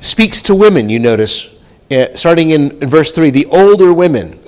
speaks 0.00 0.42
to 0.42 0.54
women, 0.54 0.90
you 0.90 0.98
notice, 0.98 1.48
uh, 1.90 2.06
starting 2.16 2.50
in, 2.50 2.82
in 2.82 2.88
verse 2.88 3.12
3, 3.12 3.30
the 3.30 3.46
older 3.46 3.92
women 3.92 4.40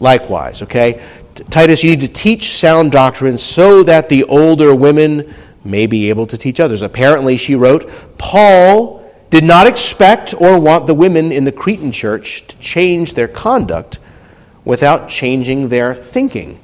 likewise, 0.00 0.62
okay? 0.62 1.02
Titus, 1.50 1.84
you 1.84 1.90
need 1.90 2.00
to 2.00 2.08
teach 2.08 2.56
sound 2.56 2.92
doctrine 2.92 3.38
so 3.38 3.82
that 3.84 4.08
the 4.08 4.24
older 4.24 4.74
women 4.74 5.34
may 5.64 5.86
be 5.86 6.08
able 6.08 6.26
to 6.26 6.36
teach 6.36 6.60
others. 6.60 6.82
Apparently, 6.82 7.36
she 7.36 7.54
wrote, 7.54 7.90
Paul 8.18 8.98
did 9.30 9.44
not 9.44 9.66
expect 9.66 10.34
or 10.40 10.58
want 10.58 10.86
the 10.86 10.94
women 10.94 11.32
in 11.32 11.44
the 11.44 11.52
Cretan 11.52 11.92
church 11.92 12.46
to 12.46 12.58
change 12.58 13.14
their 13.14 13.28
conduct 13.28 13.98
without 14.64 15.08
changing 15.08 15.68
their 15.68 15.94
thinking. 15.94 16.60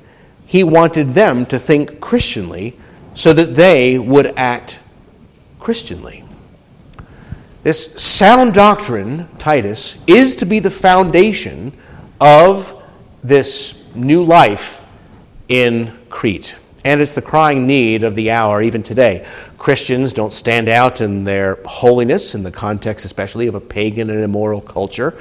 He 0.46 0.64
wanted 0.64 1.12
them 1.12 1.46
to 1.46 1.58
think 1.58 2.00
Christianly 2.00 2.76
so 3.14 3.32
that 3.32 3.54
they 3.54 3.98
would 3.98 4.34
act 4.36 4.80
Christianly. 5.58 6.24
This 7.62 7.94
sound 7.94 8.52
doctrine, 8.52 9.28
Titus, 9.38 9.96
is 10.06 10.36
to 10.36 10.46
be 10.46 10.58
the 10.58 10.70
foundation 10.70 11.72
of 12.20 12.82
this 13.24 13.82
new 13.94 14.22
life 14.22 14.80
in 15.48 15.96
Crete. 16.10 16.56
And 16.84 17.00
it's 17.00 17.14
the 17.14 17.22
crying 17.22 17.66
need 17.66 18.04
of 18.04 18.14
the 18.14 18.30
hour, 18.30 18.60
even 18.60 18.82
today. 18.82 19.26
Christians 19.56 20.12
don't 20.12 20.34
stand 20.34 20.68
out 20.68 21.00
in 21.00 21.24
their 21.24 21.58
holiness, 21.64 22.34
in 22.34 22.42
the 22.42 22.50
context 22.50 23.06
especially 23.06 23.46
of 23.46 23.54
a 23.54 23.60
pagan 23.60 24.10
and 24.10 24.22
immoral 24.22 24.60
culture. 24.60 25.18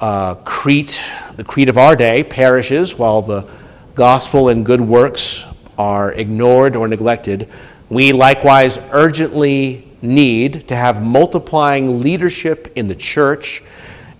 Uh, 0.00 0.36
Crete, 0.36 1.04
the 1.36 1.44
Crete 1.44 1.68
of 1.68 1.76
our 1.76 1.94
day, 1.94 2.24
perishes 2.24 2.98
while 2.98 3.20
the 3.20 3.46
gospel 3.94 4.48
and 4.48 4.64
good 4.64 4.80
works 4.80 5.44
are 5.76 6.12
ignored 6.12 6.76
or 6.76 6.88
neglected. 6.88 7.50
We 7.90 8.12
likewise 8.12 8.78
urgently 8.90 9.84
need 10.00 10.68
to 10.68 10.76
have 10.76 11.02
multiplying 11.02 12.00
leadership 12.00 12.72
in 12.76 12.88
the 12.88 12.94
church 12.94 13.62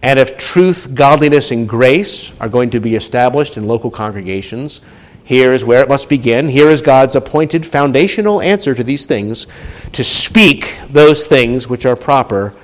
and 0.02 0.19
if 0.19 0.38
truth, 0.38 0.95
godliness, 0.95 1.50
and 1.50 1.69
grace 1.69 2.38
are 2.40 2.49
going 2.49 2.71
to 2.71 2.81
be 2.81 2.95
established 2.95 3.57
in 3.57 3.64
local 3.64 3.90
congregations, 3.90 4.81
here 5.25 5.52
is 5.52 5.64
where 5.64 5.83
it 5.83 5.88
must 5.88 6.09
begin. 6.09 6.49
Here 6.49 6.71
is 6.71 6.81
God's 6.81 7.17
appointed 7.17 7.67
foundational 7.67 8.40
answer 8.40 8.75
to 8.75 8.85
these 8.85 9.07
things 9.07 9.47
to 9.93 10.02
speak 10.02 10.78
those 10.88 11.26
things 11.26 11.69
which 11.69 11.85
are 11.85 11.97
proper 11.97 12.55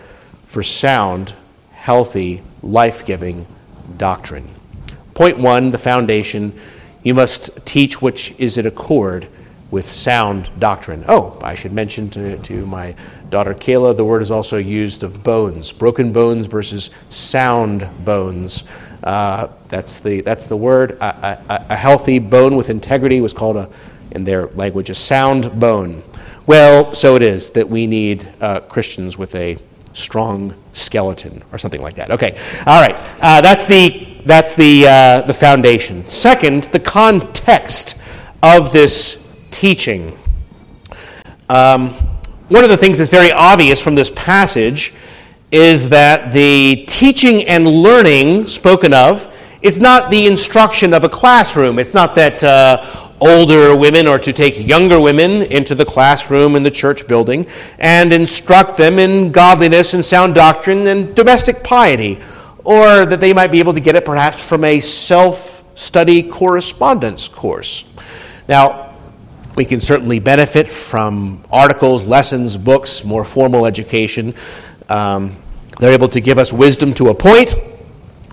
for 0.46 0.62
sound, 0.62 1.34
healthy, 1.72 2.42
life 2.62 3.04
giving 3.04 3.46
doctrine. 3.98 4.48
Point 5.12 5.38
one 5.38 5.70
the 5.70 5.78
foundation 5.78 6.58
you 7.02 7.12
must 7.14 7.66
teach 7.66 8.00
which 8.00 8.34
is 8.38 8.56
in 8.56 8.66
accord 8.66 9.28
with 9.70 9.88
sound 9.88 10.50
doctrine. 10.58 11.04
Oh, 11.08 11.38
I 11.42 11.54
should 11.54 11.72
mention 11.72 12.08
to, 12.10 12.38
to 12.38 12.64
my 12.64 12.94
daughter 13.34 13.52
Kayla, 13.52 13.96
the 13.96 14.04
word 14.04 14.22
is 14.22 14.30
also 14.30 14.58
used 14.58 15.02
of 15.02 15.24
bones, 15.24 15.72
broken 15.72 16.12
bones 16.12 16.46
versus 16.46 16.90
sound 17.10 17.88
bones. 18.04 18.62
Uh, 19.02 19.48
that's, 19.66 19.98
the, 19.98 20.20
that's 20.20 20.46
the 20.46 20.56
word. 20.56 20.92
A, 21.00 21.42
a, 21.48 21.66
a, 21.70 21.74
healthy 21.74 22.20
bone 22.20 22.54
with 22.54 22.70
integrity 22.70 23.20
was 23.20 23.34
called, 23.34 23.56
a, 23.56 23.68
in 24.12 24.22
their 24.22 24.46
language, 24.50 24.88
a 24.88 24.94
sound 24.94 25.58
bone. 25.58 26.00
Well, 26.46 26.94
so 26.94 27.16
it 27.16 27.22
is 27.22 27.50
that 27.50 27.68
we 27.68 27.88
need 27.88 28.32
uh, 28.40 28.60
Christians 28.60 29.18
with 29.18 29.34
a 29.34 29.58
strong 29.94 30.54
skeleton 30.72 31.42
or 31.50 31.58
something 31.58 31.82
like 31.82 31.96
that. 31.96 32.12
Okay, 32.12 32.38
all 32.66 32.80
right. 32.80 32.94
Uh, 33.20 33.40
that's 33.40 33.66
the, 33.66 34.16
that's 34.24 34.54
the, 34.54 34.86
uh, 34.86 35.22
the 35.22 35.34
foundation. 35.34 36.04
Second, 36.08 36.64
the 36.64 36.78
context 36.78 37.98
of 38.44 38.72
this 38.72 39.20
teaching. 39.50 40.16
Um, 41.48 41.96
one 42.48 42.62
of 42.62 42.70
the 42.70 42.76
things 42.76 42.98
that's 42.98 43.10
very 43.10 43.32
obvious 43.32 43.80
from 43.80 43.94
this 43.94 44.10
passage 44.10 44.92
is 45.50 45.88
that 45.88 46.32
the 46.32 46.84
teaching 46.86 47.46
and 47.46 47.66
learning 47.66 48.46
spoken 48.46 48.92
of 48.92 49.32
is 49.62 49.80
not 49.80 50.10
the 50.10 50.26
instruction 50.26 50.92
of 50.92 51.04
a 51.04 51.08
classroom. 51.08 51.78
It's 51.78 51.94
not 51.94 52.14
that 52.16 52.44
uh, 52.44 53.04
older 53.20 53.74
women 53.74 54.06
are 54.06 54.18
to 54.18 54.32
take 54.32 54.66
younger 54.66 55.00
women 55.00 55.42
into 55.44 55.74
the 55.74 55.84
classroom 55.86 56.54
in 56.54 56.62
the 56.62 56.70
church 56.70 57.06
building 57.06 57.46
and 57.78 58.12
instruct 58.12 58.76
them 58.76 58.98
in 58.98 59.32
godliness 59.32 59.94
and 59.94 60.04
sound 60.04 60.34
doctrine 60.34 60.86
and 60.86 61.14
domestic 61.14 61.64
piety, 61.64 62.20
or 62.64 63.06
that 63.06 63.20
they 63.20 63.32
might 63.32 63.50
be 63.50 63.58
able 63.58 63.72
to 63.72 63.80
get 63.80 63.96
it 63.96 64.04
perhaps 64.04 64.46
from 64.46 64.64
a 64.64 64.80
self 64.80 65.64
study 65.74 66.22
correspondence 66.22 67.26
course. 67.26 67.86
Now, 68.48 68.93
we 69.56 69.64
can 69.64 69.80
certainly 69.80 70.18
benefit 70.18 70.66
from 70.66 71.44
articles, 71.50 72.04
lessons, 72.04 72.56
books, 72.56 73.04
more 73.04 73.24
formal 73.24 73.66
education. 73.66 74.34
Um, 74.88 75.36
they're 75.78 75.92
able 75.92 76.08
to 76.08 76.20
give 76.20 76.38
us 76.38 76.52
wisdom 76.52 76.92
to 76.94 77.08
a 77.08 77.14
point. 77.14 77.54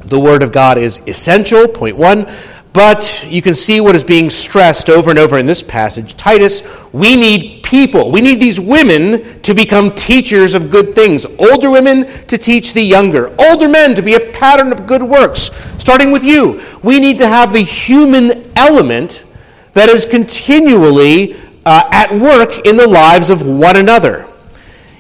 The 0.03 0.19
Word 0.19 0.41
of 0.41 0.51
God 0.51 0.77
is 0.77 0.99
essential, 1.07 1.67
point 1.67 1.95
one. 1.95 2.27
But 2.73 3.25
you 3.27 3.41
can 3.41 3.53
see 3.53 3.81
what 3.81 3.95
is 3.95 4.03
being 4.03 4.29
stressed 4.29 4.89
over 4.89 5.09
and 5.09 5.19
over 5.19 5.37
in 5.37 5.45
this 5.45 5.61
passage. 5.61 6.15
Titus, 6.15 6.63
we 6.93 7.17
need 7.17 7.63
people. 7.63 8.11
We 8.11 8.21
need 8.21 8.39
these 8.39 8.61
women 8.61 9.41
to 9.41 9.53
become 9.53 9.93
teachers 9.93 10.53
of 10.53 10.71
good 10.71 10.95
things. 10.95 11.25
Older 11.37 11.69
women 11.69 12.05
to 12.27 12.37
teach 12.37 12.71
the 12.71 12.81
younger. 12.81 13.35
Older 13.37 13.67
men 13.67 13.93
to 13.95 14.01
be 14.01 14.13
a 14.13 14.31
pattern 14.31 14.71
of 14.71 14.87
good 14.87 15.03
works, 15.03 15.51
starting 15.77 16.13
with 16.13 16.23
you. 16.23 16.61
We 16.81 16.99
need 17.01 17.17
to 17.17 17.27
have 17.27 17.51
the 17.51 17.59
human 17.59 18.49
element 18.55 19.25
that 19.73 19.89
is 19.89 20.05
continually 20.05 21.35
uh, 21.65 21.87
at 21.91 22.11
work 22.11 22.65
in 22.65 22.77
the 22.77 22.87
lives 22.87 23.29
of 23.29 23.47
one 23.47 23.77
another. 23.77 24.27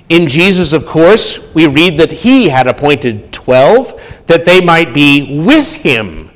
In 0.09 0.27
Jesus, 0.27 0.73
of 0.73 0.85
course, 0.85 1.53
we 1.53 1.67
read 1.67 1.97
that 1.99 2.11
he 2.11 2.49
had 2.49 2.67
appointed 2.67 3.31
12 3.31 4.25
that 4.27 4.45
they 4.45 4.61
might 4.61 4.93
be 4.93 5.41
with 5.45 5.73
him 5.75 6.29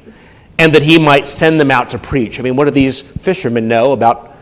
and 0.57 0.73
that 0.73 0.81
he 0.81 0.97
might 0.97 1.27
send 1.27 1.59
them 1.59 1.71
out 1.71 1.89
to 1.89 1.97
preach. 1.97 2.39
I 2.39 2.43
mean, 2.43 2.55
what 2.55 2.65
do 2.65 2.71
these 2.71 3.01
fishermen 3.01 3.67
know 3.67 3.91
about 3.91 4.35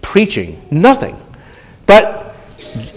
preaching? 0.00 0.62
Nothing. 0.70 1.16
But 1.86 2.34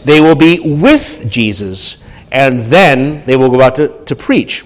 they 0.06 0.22
will 0.22 0.36
be 0.36 0.60
with 0.60 1.26
Jesus 1.30 1.98
and 2.32 2.60
then 2.62 3.26
they 3.26 3.36
will 3.36 3.50
go 3.50 3.62
out 3.62 3.76
to, 3.76 4.04
to 4.06 4.16
preach. 4.16 4.66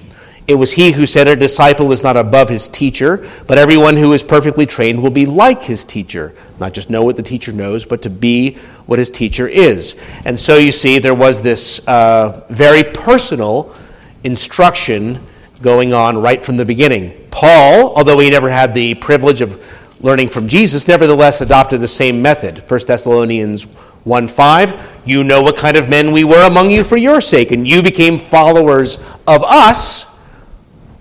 It 0.50 0.56
was 0.56 0.72
he 0.72 0.91
who 0.91 1.06
said, 1.06 1.27
A 1.27 1.36
disciple 1.36 1.91
is 1.91 2.01
not 2.01 2.18
above 2.18 2.50
his 2.50 2.68
teacher, 2.68 3.29
but 3.46 3.60
everyone 3.60 3.96
who 3.96 4.13
is 4.13 4.24
perfectly 4.24 4.65
trained 4.65 5.00
will 5.00 5.12
be 5.12 5.27
like 5.27 5.62
his 5.62 5.84
teacher. 5.84 6.34
Not 6.60 6.74
just 6.74 6.89
know 6.89 7.03
what 7.03 7.15
the 7.18 7.22
teacher 7.22 7.51
knows, 7.51 7.86
but 7.86 8.01
to 8.01 8.10
be 8.10 8.56
what 8.88 8.98
his 8.98 9.12
teacher 9.12 9.48
is. 9.48 9.96
And 10.25 10.39
so 10.39 10.58
you 10.58 10.72
see, 10.72 10.98
there 10.98 11.13
was 11.13 11.44
this 11.44 11.88
uh, 11.88 12.48
very 12.50 12.84
personal 12.84 13.75
instruction 14.24 15.20
going 15.62 15.94
on 15.94 16.20
right 16.20 16.44
from 16.44 16.58
the 16.58 16.65
beginning. 16.65 17.27
Paul, 17.29 17.94
although 17.96 18.18
he 18.18 18.32
never 18.32 18.50
had 18.50 18.74
the 18.74 18.96
privilege 18.96 19.41
of 19.41 19.63
learning 20.01 20.29
from 20.29 20.48
Jesus, 20.48 20.88
nevertheless 20.88 21.41
adopted 21.41 21.79
the 21.79 21.88
same 21.88 22.24
method. 22.24 22.58
1 22.68 22.79
Thessalonians 22.88 23.65
1 24.06 24.27
5, 24.27 25.01
you 25.06 25.24
know 25.24 25.44
what 25.44 25.58
kind 25.58 25.77
of 25.77 25.89
men 25.89 26.12
we 26.12 26.24
were 26.24 26.48
among 26.48 26.72
you 26.72 26.84
for 26.84 26.98
your 26.98 27.22
sake, 27.22 27.51
and 27.51 27.68
you 27.68 27.84
became 27.84 28.18
followers 28.18 28.98
of 29.27 29.44
us 29.44 30.09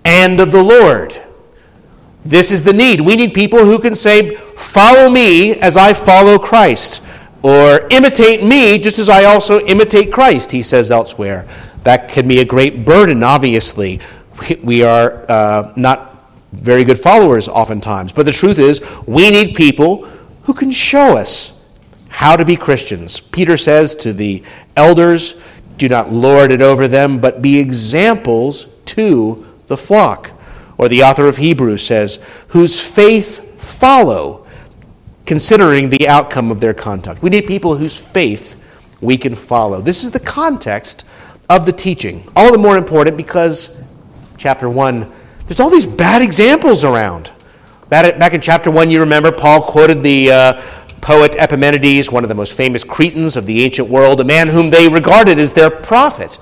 and 0.05 0.39
of 0.39 0.51
the 0.51 0.63
Lord. 0.63 1.19
This 2.25 2.51
is 2.51 2.63
the 2.63 2.73
need. 2.73 3.01
We 3.01 3.15
need 3.15 3.33
people 3.33 3.59
who 3.59 3.79
can 3.79 3.95
say, 3.95 4.35
Follow 4.35 5.09
me 5.09 5.55
as 5.55 5.77
I 5.77 5.93
follow 5.93 6.37
Christ, 6.37 7.01
or 7.41 7.87
imitate 7.89 8.43
me 8.43 8.77
just 8.77 8.99
as 8.99 9.07
I 9.09 9.23
also 9.23 9.65
imitate 9.65 10.11
Christ, 10.11 10.51
he 10.51 10.61
says 10.61 10.91
elsewhere. 10.91 11.47
That 11.83 12.09
can 12.09 12.27
be 12.27 12.39
a 12.39 12.45
great 12.45 12.83
burden, 12.83 13.23
obviously. 13.23 13.99
We 14.61 14.83
are 14.83 15.25
uh, 15.29 15.73
not 15.75 16.09
very 16.51 16.83
good 16.83 16.99
followers 16.99 17.47
oftentimes. 17.47 18.11
But 18.11 18.25
the 18.25 18.31
truth 18.31 18.59
is, 18.59 18.81
we 19.05 19.29
need 19.29 19.55
people 19.55 20.05
who 20.43 20.53
can 20.53 20.71
show 20.71 21.17
us 21.17 21.53
how 22.09 22.35
to 22.35 22.43
be 22.43 22.55
Christians. 22.55 23.19
Peter 23.19 23.55
says 23.55 23.95
to 23.95 24.13
the 24.13 24.43
elders, 24.75 25.35
Do 25.77 25.87
not 25.87 26.11
lord 26.11 26.51
it 26.51 26.61
over 26.61 26.87
them, 26.87 27.19
but 27.19 27.41
be 27.41 27.59
examples 27.59 28.67
to 28.85 29.45
the 29.69 29.77
flock. 29.77 30.31
Or 30.77 30.89
the 30.89 31.03
author 31.03 31.27
of 31.27 31.37
Hebrews 31.37 31.85
says, 31.85 32.19
Whose 32.49 32.79
faith 32.79 33.61
follow, 33.61 34.45
considering 35.25 35.89
the 35.89 36.07
outcome 36.07 36.51
of 36.51 36.59
their 36.59 36.73
conduct. 36.73 37.21
We 37.21 37.29
need 37.29 37.47
people 37.47 37.75
whose 37.75 37.97
faith 37.97 38.55
we 39.01 39.17
can 39.17 39.35
follow. 39.35 39.81
This 39.81 40.03
is 40.03 40.11
the 40.11 40.19
context 40.19 41.05
of 41.49 41.65
the 41.65 41.71
teaching. 41.71 42.27
All 42.35 42.51
the 42.51 42.57
more 42.57 42.77
important 42.77 43.17
because, 43.17 43.75
chapter 44.37 44.69
1, 44.69 45.11
there's 45.47 45.59
all 45.59 45.69
these 45.69 45.85
bad 45.85 46.21
examples 46.21 46.83
around. 46.83 47.31
Back 47.89 48.33
in 48.33 48.41
chapter 48.41 48.69
1, 48.69 48.89
you 48.91 48.99
remember 48.99 49.31
Paul 49.31 49.63
quoted 49.63 50.03
the 50.03 50.31
uh, 50.31 50.61
poet 51.01 51.35
Epimenides, 51.35 52.11
one 52.11 52.23
of 52.23 52.29
the 52.29 52.35
most 52.35 52.55
famous 52.55 52.83
Cretans 52.83 53.35
of 53.35 53.45
the 53.47 53.63
ancient 53.63 53.89
world, 53.89 54.21
a 54.21 54.23
man 54.23 54.47
whom 54.47 54.69
they 54.69 54.87
regarded 54.87 55.39
as 55.39 55.53
their 55.53 55.71
prophet. 55.71 56.39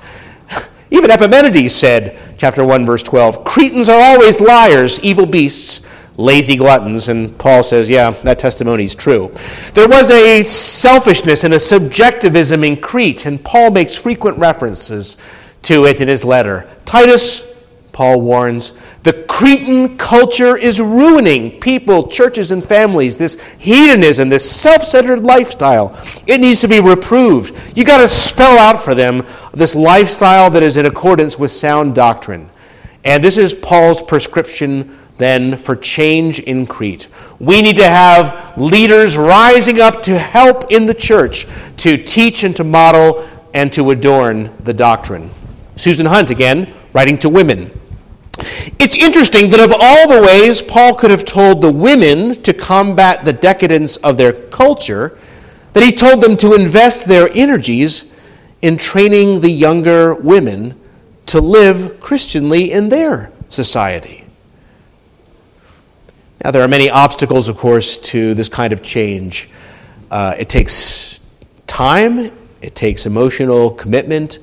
Even 0.92 1.12
Epimenides 1.12 1.76
said, 1.76 2.18
chapter 2.38 2.66
1, 2.66 2.86
verse 2.86 3.04
12, 3.04 3.44
Cretans 3.44 3.90
are 3.90 4.02
always 4.02 4.40
liars, 4.40 5.00
evil 5.02 5.26
beasts, 5.26 5.82
lazy 6.18 6.56
gluttons. 6.56 7.10
And 7.10 7.38
Paul 7.38 7.64
says, 7.64 7.90
yeah, 7.90 8.12
that 8.24 8.40
testimony 8.40 8.86
is 8.86 8.96
true. 8.96 9.32
There 9.74 9.88
was 9.88 10.10
a 10.10 10.44
selfishness 10.44 11.44
and 11.44 11.54
a 11.54 11.60
subjectivism 11.60 12.64
in 12.64 12.78
Crete, 12.78 13.26
and 13.26 13.44
Paul 13.44 13.72
makes 13.72 13.96
frequent 13.96 14.38
references 14.38 15.18
to 15.64 15.86
it 15.86 16.02
in 16.02 16.08
his 16.08 16.24
letter. 16.24 16.70
Titus, 16.86 17.54
Paul 17.92 18.22
warns, 18.22 18.74
the 19.08 19.24
Cretan 19.24 19.98
culture 19.98 20.58
is 20.58 20.82
ruining 20.82 21.62
people, 21.62 22.10
churches, 22.10 22.52
and 22.52 22.62
families. 22.62 23.16
This 23.16 23.40
hedonism, 23.58 24.28
this 24.28 24.52
self 24.52 24.84
centered 24.84 25.24
lifestyle, 25.24 25.98
it 26.28 26.42
needs 26.42 26.60
to 26.60 26.68
be 26.68 26.82
reproved. 26.82 27.56
You 27.74 27.86
got 27.86 28.00
to 28.00 28.08
spell 28.10 28.60
out 28.60 28.84
for 28.84 28.94
them 28.94 29.26
this 29.54 29.76
lifestyle 29.76 30.50
that 30.50 30.62
is 30.62 30.76
in 30.76 30.88
accordance 30.88 31.40
with 31.40 31.52
sound 31.52 31.96
doctrine. 31.96 32.50
And 33.06 33.24
this 33.24 33.38
is 33.38 33.54
Paul's 33.54 34.04
prescription 34.04 35.00
then 35.18 35.56
for 35.56 35.78
change 35.78 36.42
in 36.42 36.68
Crete. 36.68 37.08
We 37.40 37.62
need 37.62 37.78
to 37.78 37.88
have 37.88 38.58
leaders 38.58 39.16
rising 39.16 39.80
up 39.80 40.04
to 40.04 40.20
help 40.20 40.70
in 40.70 40.86
the 40.86 40.94
church 40.94 41.48
to 41.78 41.96
teach 41.96 42.44
and 42.44 42.54
to 42.58 42.66
model 42.66 43.26
and 43.54 43.72
to 43.72 43.92
adorn 43.92 44.54
the 44.66 44.74
doctrine. 44.74 45.30
Susan 45.78 46.06
Hunt, 46.06 46.30
again, 46.30 46.74
writing 46.92 47.18
to 47.20 47.30
women. 47.30 47.72
It's 48.80 48.96
interesting 48.96 49.50
that 49.50 49.60
of 49.60 49.74
all 49.74 50.08
the 50.08 50.22
ways 50.22 50.62
Paul 50.62 50.94
could 50.94 51.10
have 51.10 51.26
told 51.26 51.62
the 51.62 51.72
women 51.72 52.36
to 52.44 52.54
combat 52.54 53.26
the 53.26 53.34
decadence 53.34 53.98
of 53.98 54.18
their 54.18 54.34
culture, 54.34 55.18
that 55.74 55.84
he 55.84 55.92
told 55.92 56.22
them 56.22 56.38
to 56.38 56.54
invest 56.54 57.08
their 57.08 57.30
energies 57.34 58.12
in 58.62 58.78
training 58.78 59.42
the 59.42 59.50
younger 59.50 60.14
women 60.14 60.80
to 61.28 61.42
live 61.42 62.00
Christianly 62.00 62.72
in 62.72 62.90
their 62.90 63.32
society. 63.50 64.26
Now, 66.44 66.52
there 66.52 66.64
are 66.64 66.68
many 66.68 66.90
obstacles, 66.90 67.48
of 67.48 67.58
course, 67.58 67.98
to 67.98 68.34
this 68.36 68.48
kind 68.48 68.74
of 68.74 68.84
change. 68.84 69.50
Uh, 70.12 70.36
it 70.40 70.50
takes 70.50 71.20
time, 71.66 72.32
it 72.62 72.76
takes 72.76 73.06
emotional 73.06 73.72
commitment, 73.72 74.38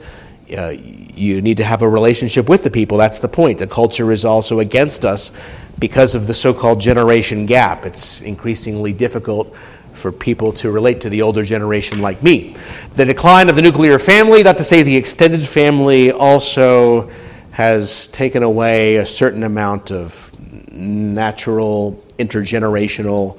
uh, 0.56 0.74
you 0.78 1.40
need 1.40 1.56
to 1.56 1.64
have 1.64 1.82
a 1.82 1.88
relationship 1.88 2.48
with 2.48 2.64
the 2.64 2.70
people. 2.70 2.98
That's 2.98 3.18
the 3.18 3.28
point. 3.28 3.58
The 3.58 3.66
culture 3.66 4.12
is 4.12 4.24
also 4.24 4.60
against 4.60 5.04
us 5.04 5.32
because 5.78 6.14
of 6.14 6.26
the 6.26 6.34
so 6.34 6.52
called 6.52 6.80
generation 6.80 7.46
gap. 7.46 7.86
It's 7.86 8.20
increasingly 8.20 8.92
difficult 8.92 9.54
for 9.92 10.12
people 10.12 10.52
to 10.52 10.70
relate 10.70 11.00
to 11.00 11.08
the 11.08 11.22
older 11.22 11.44
generation 11.44 12.02
like 12.02 12.22
me. 12.22 12.56
The 12.94 13.04
decline 13.04 13.48
of 13.48 13.56
the 13.56 13.62
nuclear 13.62 13.98
family, 13.98 14.42
not 14.42 14.58
to 14.58 14.64
say 14.64 14.82
the 14.82 14.96
extended 14.96 15.46
family, 15.46 16.12
also 16.12 17.10
has 17.52 18.08
taken 18.08 18.42
away 18.42 18.96
a 18.96 19.06
certain 19.06 19.44
amount 19.44 19.92
of 19.92 20.30
natural 20.72 22.04
intergenerational 22.18 23.38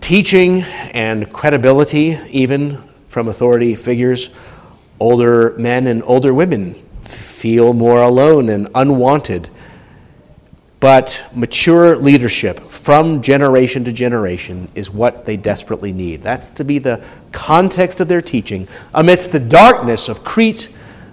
teaching 0.00 0.62
and 0.92 1.30
credibility, 1.32 2.18
even 2.30 2.80
from 3.08 3.28
authority 3.28 3.74
figures 3.74 4.30
older 5.04 5.54
men 5.58 5.86
and 5.86 6.02
older 6.04 6.32
women 6.32 6.72
feel 7.02 7.74
more 7.74 8.02
alone 8.02 8.48
and 8.48 8.66
unwanted. 8.74 9.50
But 10.80 11.26
mature 11.34 11.94
leadership 11.96 12.58
from 12.60 13.20
generation 13.20 13.84
to 13.84 13.92
generation 13.92 14.66
is 14.74 14.90
what 14.90 15.26
they 15.26 15.36
desperately 15.36 15.92
need. 15.92 16.22
That's 16.22 16.50
to 16.52 16.64
be 16.64 16.78
the 16.78 17.04
context 17.32 18.00
of 18.00 18.08
their 18.08 18.22
teaching. 18.22 18.66
Amidst 18.94 19.30
the 19.30 19.40
darkness 19.40 20.08
of 20.08 20.24
Crete, 20.24 20.70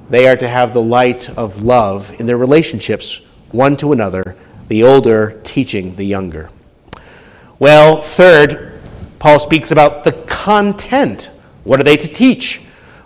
they 0.10 0.26
are 0.26 0.38
to 0.38 0.48
have 0.48 0.74
the 0.74 0.82
light 0.82 1.30
of 1.38 1.64
love 1.64 2.18
in 2.18 2.26
their 2.26 2.38
relationships 2.38 3.18
one 3.52 3.76
to 3.76 3.92
another, 3.92 4.38
the 4.70 4.84
older 4.84 5.42
teaching 5.44 5.96
the 5.98 6.06
younger. 6.06 6.50
Well, 7.60 8.02
third, 8.02 8.80
Paul 9.20 9.38
speaks 9.40 9.72
about 9.72 10.06
the 10.06 10.14
content. 10.14 11.30
What 11.66 11.82
are 11.82 11.84
they 11.84 11.98
to 11.98 12.08
teach? 12.08 12.62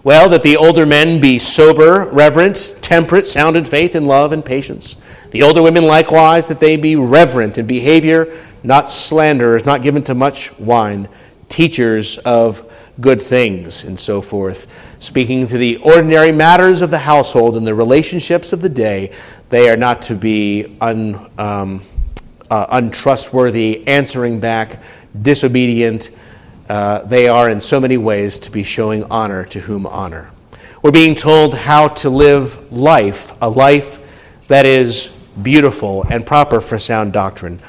Well, 0.05 0.29
that 0.29 0.43
the 0.43 0.57
older 0.57 0.85
men 0.85 1.19
be 1.19 1.39
sober, 1.39 2.07
reverent, 2.11 2.75
temperate, 2.83 3.25
sound 3.25 3.57
in 3.57 3.65
faith, 3.65 3.95
in 3.95 4.05
love, 4.05 4.33
and 4.33 4.45
patience. 4.45 4.97
The 5.31 5.41
older 5.41 5.63
women 5.63 5.87
likewise, 5.87 6.45
that 6.45 6.59
they 6.59 6.77
be 6.77 6.95
reverent 6.95 7.57
in 7.57 7.65
behavior, 7.65 8.31
not 8.61 8.87
slanderers, 8.87 9.65
not 9.65 9.81
given 9.81 10.03
to 10.03 10.13
much 10.13 10.55
wine, 10.59 11.09
teachers 11.49 12.19
of 12.19 12.71
good 13.01 13.19
things, 13.19 13.83
and 13.83 13.99
so 13.99 14.21
forth. 14.21 14.71
Speaking 14.99 15.47
to 15.47 15.57
the 15.57 15.77
ordinary 15.77 16.31
matters 16.31 16.83
of 16.83 16.91
the 16.91 16.99
household 16.99 17.57
and 17.57 17.65
the 17.65 17.73
relationships 17.73 18.53
of 18.53 18.61
the 18.61 18.69
day, 18.69 19.11
they 19.49 19.71
are 19.71 19.77
not 19.77 20.03
to 20.03 20.13
be 20.13 20.77
un, 20.81 21.31
um, 21.39 21.81
uh, 22.51 22.67
untrustworthy, 22.69 23.87
answering 23.87 24.39
back, 24.39 24.83
disobedient 25.19 26.11
uh, 26.69 27.03
they 27.03 27.27
are 27.27 27.49
in 27.49 27.61
so 27.61 27.79
many 27.79 27.97
ways 27.97 28.39
to 28.39 28.51
be 28.51 28.63
showing 28.63 29.03
honor 29.05 29.45
to 29.45 29.59
whom 29.59 29.85
honor. 29.85 30.31
We're 30.81 30.91
being 30.91 31.15
told 31.15 31.55
how 31.55 31.89
to 31.89 32.09
live 32.09 32.71
life, 32.71 33.33
a 33.41 33.49
life 33.49 33.99
that 34.47 34.65
is 34.65 35.07
beautiful 35.41 36.03
and 36.09 36.25
proper 36.25 36.61
for 36.61 36.79
sound 36.79 37.13
doctrine. 37.13 37.59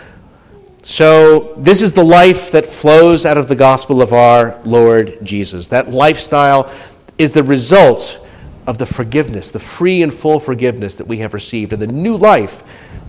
So, 0.82 1.54
this 1.56 1.82
is 1.82 1.92
the 1.92 2.04
life 2.04 2.52
that 2.52 2.64
flows 2.64 3.26
out 3.26 3.36
of 3.36 3.48
the 3.48 3.56
gospel 3.56 4.00
of 4.00 4.12
our 4.12 4.60
Lord 4.64 5.18
Jesus. 5.22 5.68
That 5.68 5.90
lifestyle 5.90 6.70
is 7.18 7.32
the 7.32 7.42
result 7.42 8.24
of 8.66 8.78
the 8.78 8.86
forgiveness, 8.86 9.50
the 9.50 9.58
free 9.58 10.02
and 10.02 10.12
full 10.12 10.38
forgiveness 10.38 10.96
that 10.96 11.06
we 11.06 11.18
have 11.18 11.34
received, 11.34 11.72
and 11.72 11.82
the 11.82 11.86
new 11.86 12.16
life 12.16 12.62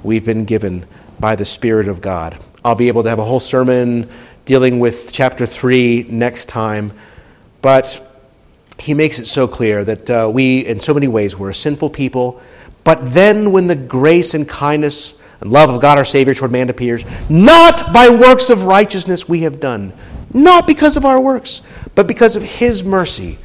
we've 0.03 0.25
been 0.25 0.45
given 0.45 0.85
by 1.19 1.35
the 1.35 1.45
Spirit 1.45 1.87
of 1.87 2.01
God. 2.01 2.37
I'll 2.63 2.75
be 2.75 2.87
able 2.87 3.03
to 3.03 3.09
have 3.09 3.19
a 3.19 3.23
whole 3.23 3.39
sermon 3.39 4.09
dealing 4.47 4.79
with 4.79 5.11
chapter 5.11 5.45
3 5.45 6.07
next 6.09 6.45
time. 6.47 6.91
But 7.61 8.01
he 8.79 8.93
makes 8.93 9.19
it 9.19 9.25
so 9.25 9.45
clear 9.45 9.83
that 9.83 10.09
uh, 10.09 10.31
we, 10.33 10.65
in 10.65 10.79
so 10.79 10.93
many 10.93 11.09
ways, 11.09 11.37
we're 11.37 11.49
a 11.49 11.55
sinful 11.55 11.89
people. 11.89 12.41
But 12.85 13.13
then, 13.13 13.51
when 13.51 13.67
the 13.67 13.75
grace 13.75 14.33
and 14.33 14.47
kindness 14.47 15.15
and 15.41 15.51
love 15.51 15.69
of 15.69 15.81
God 15.81 15.97
our 15.97 16.05
Savior 16.05 16.33
toward 16.33 16.53
man 16.53 16.69
appears, 16.69 17.03
not 17.29 17.93
by 17.93 18.09
works 18.09 18.49
of 18.49 18.63
righteousness 18.63 19.27
we 19.27 19.41
have 19.41 19.59
done, 19.59 19.91
not 20.33 20.65
because 20.65 20.95
of 20.95 21.05
our 21.05 21.19
works, 21.19 21.61
but 21.93 22.07
because 22.07 22.37
of 22.37 22.43
His 22.43 22.85
mercy, 22.85 23.37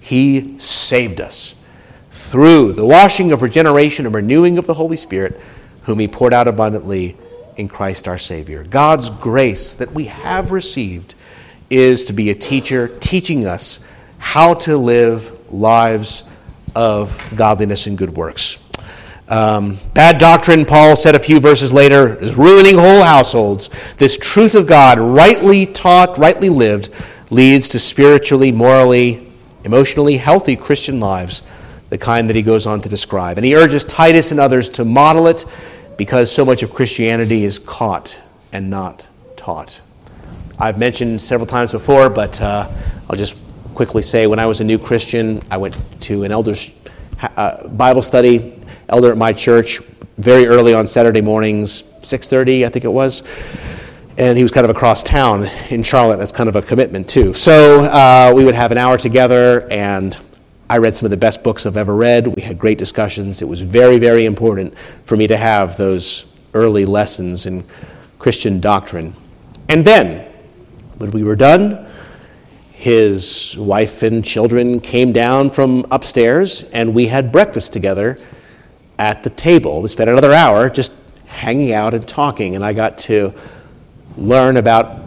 He 0.00 0.58
saved 0.58 1.20
us 1.20 1.54
through 2.12 2.72
the 2.72 2.86
washing 2.86 3.30
of 3.30 3.42
regeneration 3.42 4.06
and 4.06 4.14
renewing 4.14 4.56
of 4.56 4.66
the 4.66 4.74
Holy 4.74 4.96
Spirit, 4.96 5.38
whom 5.82 5.98
He 5.98 6.08
poured 6.08 6.32
out 6.32 6.48
abundantly 6.48 7.14
in 7.56 7.68
Christ 7.68 8.08
our 8.08 8.18
Savior. 8.18 8.64
God's 8.64 9.10
grace 9.10 9.74
that 9.74 9.92
we 9.92 10.04
have 10.04 10.52
received 10.52 11.14
is 11.70 12.04
to 12.04 12.12
be 12.12 12.30
a 12.30 12.34
teacher 12.34 12.88
teaching 12.98 13.46
us 13.46 13.80
how 14.18 14.54
to 14.54 14.76
live 14.76 15.52
lives 15.52 16.24
of 16.74 17.20
godliness 17.34 17.86
and 17.86 17.96
good 17.96 18.14
works. 18.14 18.58
Um, 19.28 19.78
bad 19.92 20.18
doctrine, 20.20 20.64
Paul 20.64 20.94
said 20.94 21.16
a 21.16 21.18
few 21.18 21.40
verses 21.40 21.72
later, 21.72 22.14
is 22.16 22.36
ruining 22.36 22.76
whole 22.76 23.02
households. 23.02 23.70
This 23.96 24.16
truth 24.16 24.54
of 24.54 24.66
God, 24.66 24.98
rightly 24.98 25.66
taught, 25.66 26.16
rightly 26.18 26.48
lived, 26.48 26.90
leads 27.30 27.68
to 27.70 27.80
spiritually, 27.80 28.52
morally, 28.52 29.26
emotionally 29.64 30.16
healthy 30.16 30.54
Christian 30.54 31.00
lives, 31.00 31.42
the 31.88 31.98
kind 31.98 32.28
that 32.28 32.36
he 32.36 32.42
goes 32.42 32.68
on 32.68 32.80
to 32.82 32.88
describe. 32.88 33.36
And 33.36 33.44
he 33.44 33.56
urges 33.56 33.82
Titus 33.82 34.30
and 34.30 34.38
others 34.38 34.68
to 34.70 34.84
model 34.84 35.26
it 35.26 35.44
because 35.96 36.30
so 36.30 36.44
much 36.44 36.62
of 36.62 36.72
Christianity 36.72 37.44
is 37.44 37.58
caught 37.58 38.20
and 38.52 38.68
not 38.68 39.08
taught. 39.36 39.80
I've 40.58 40.78
mentioned 40.78 41.20
several 41.20 41.46
times 41.46 41.72
before, 41.72 42.08
but 42.08 42.40
uh, 42.40 42.70
I'll 43.08 43.16
just 43.16 43.42
quickly 43.74 44.02
say 44.02 44.26
when 44.26 44.38
I 44.38 44.46
was 44.46 44.60
a 44.60 44.64
new 44.64 44.78
Christian, 44.78 45.42
I 45.50 45.56
went 45.58 45.76
to 46.02 46.24
an 46.24 46.32
elder's 46.32 46.74
uh, 47.20 47.68
Bible 47.68 48.02
study, 48.02 48.58
elder 48.88 49.10
at 49.10 49.18
my 49.18 49.32
church, 49.32 49.80
very 50.18 50.46
early 50.46 50.72
on 50.72 50.86
Saturday 50.86 51.20
mornings, 51.20 51.82
6:30, 52.00 52.64
I 52.64 52.68
think 52.70 52.84
it 52.84 52.92
was. 52.92 53.22
And 54.18 54.38
he 54.38 54.42
was 54.42 54.50
kind 54.50 54.64
of 54.64 54.74
across 54.74 55.02
town 55.02 55.44
in 55.68 55.82
Charlotte. 55.82 56.16
That's 56.16 56.32
kind 56.32 56.48
of 56.48 56.56
a 56.56 56.62
commitment 56.62 57.06
too. 57.06 57.34
So 57.34 57.84
uh, 57.84 58.32
we 58.34 58.46
would 58.46 58.54
have 58.54 58.72
an 58.72 58.78
hour 58.78 58.96
together, 58.96 59.70
and 59.70 60.16
I 60.68 60.78
read 60.78 60.96
some 60.96 61.06
of 61.06 61.10
the 61.10 61.16
best 61.16 61.44
books 61.44 61.64
I've 61.64 61.76
ever 61.76 61.94
read. 61.94 62.26
We 62.26 62.42
had 62.42 62.58
great 62.58 62.76
discussions. 62.76 63.40
It 63.40 63.44
was 63.44 63.60
very, 63.60 63.98
very 63.98 64.24
important 64.24 64.74
for 65.04 65.16
me 65.16 65.28
to 65.28 65.36
have 65.36 65.76
those 65.76 66.24
early 66.54 66.84
lessons 66.84 67.46
in 67.46 67.64
Christian 68.18 68.60
doctrine. 68.60 69.14
And 69.68 69.84
then, 69.84 70.28
when 70.98 71.12
we 71.12 71.22
were 71.22 71.36
done, 71.36 71.86
his 72.72 73.56
wife 73.56 74.02
and 74.02 74.24
children 74.24 74.80
came 74.80 75.12
down 75.12 75.50
from 75.50 75.86
upstairs, 75.92 76.64
and 76.64 76.94
we 76.94 77.06
had 77.06 77.30
breakfast 77.30 77.72
together 77.72 78.18
at 78.98 79.22
the 79.22 79.30
table. 79.30 79.82
We 79.82 79.88
spent 79.88 80.10
another 80.10 80.32
hour 80.32 80.68
just 80.68 80.92
hanging 81.26 81.72
out 81.72 81.94
and 81.94 82.08
talking, 82.08 82.56
and 82.56 82.64
I 82.64 82.72
got 82.72 82.98
to 82.98 83.32
learn 84.16 84.56
about 84.56 85.00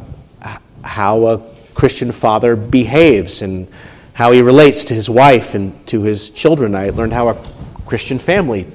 how 0.86 1.28
a 1.28 1.42
Christian 1.74 2.14
father 2.14 2.56
behaves 2.56 3.42
and 3.42 3.68
how 4.20 4.34
he 4.34 4.42
relates 4.42 4.84
to 4.84 4.94
his 4.94 5.10
wife 5.10 5.56
and 5.56 5.88
to 5.88 6.02
his 6.02 6.30
children. 6.30 6.76
I 6.76 6.90
learned 6.90 7.14
how 7.14 7.30
a 7.30 7.36
Christian 7.86 8.20
family 8.20 8.68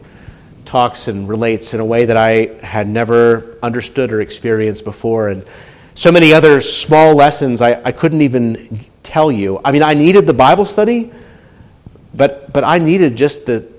talks 0.64 1.06
and 1.06 1.28
relates 1.28 1.74
in 1.74 1.80
a 1.80 1.84
way 1.84 2.06
that 2.06 2.16
I 2.16 2.56
had 2.64 2.88
never 2.88 3.58
understood 3.62 4.10
or 4.10 4.22
experienced 4.22 4.84
before. 4.84 5.28
And 5.28 5.44
so 5.92 6.10
many 6.10 6.32
other 6.32 6.62
small 6.62 7.14
lessons 7.14 7.60
I, 7.60 7.78
I 7.84 7.92
couldn't 7.92 8.22
even 8.22 8.80
tell 9.02 9.30
you. 9.30 9.60
I 9.62 9.70
mean, 9.70 9.82
I 9.82 9.92
needed 9.92 10.26
the 10.26 10.32
Bible 10.32 10.64
study, 10.64 11.12
but, 12.14 12.50
but 12.54 12.64
I 12.64 12.78
needed 12.78 13.14
just 13.14 13.44
the, 13.44 13.70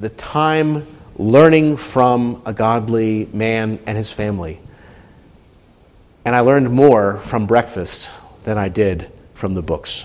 the 0.00 0.10
time 0.10 0.86
learning 1.16 1.78
from 1.78 2.42
a 2.44 2.52
godly 2.52 3.30
man 3.32 3.78
and 3.86 3.96
his 3.96 4.12
family. 4.12 4.60
And 6.26 6.36
I 6.36 6.40
learned 6.40 6.70
more 6.70 7.16
from 7.16 7.46
breakfast 7.46 8.10
than 8.44 8.58
I 8.58 8.68
did 8.68 9.10
from 9.32 9.54
the 9.54 9.62
books. 9.62 10.04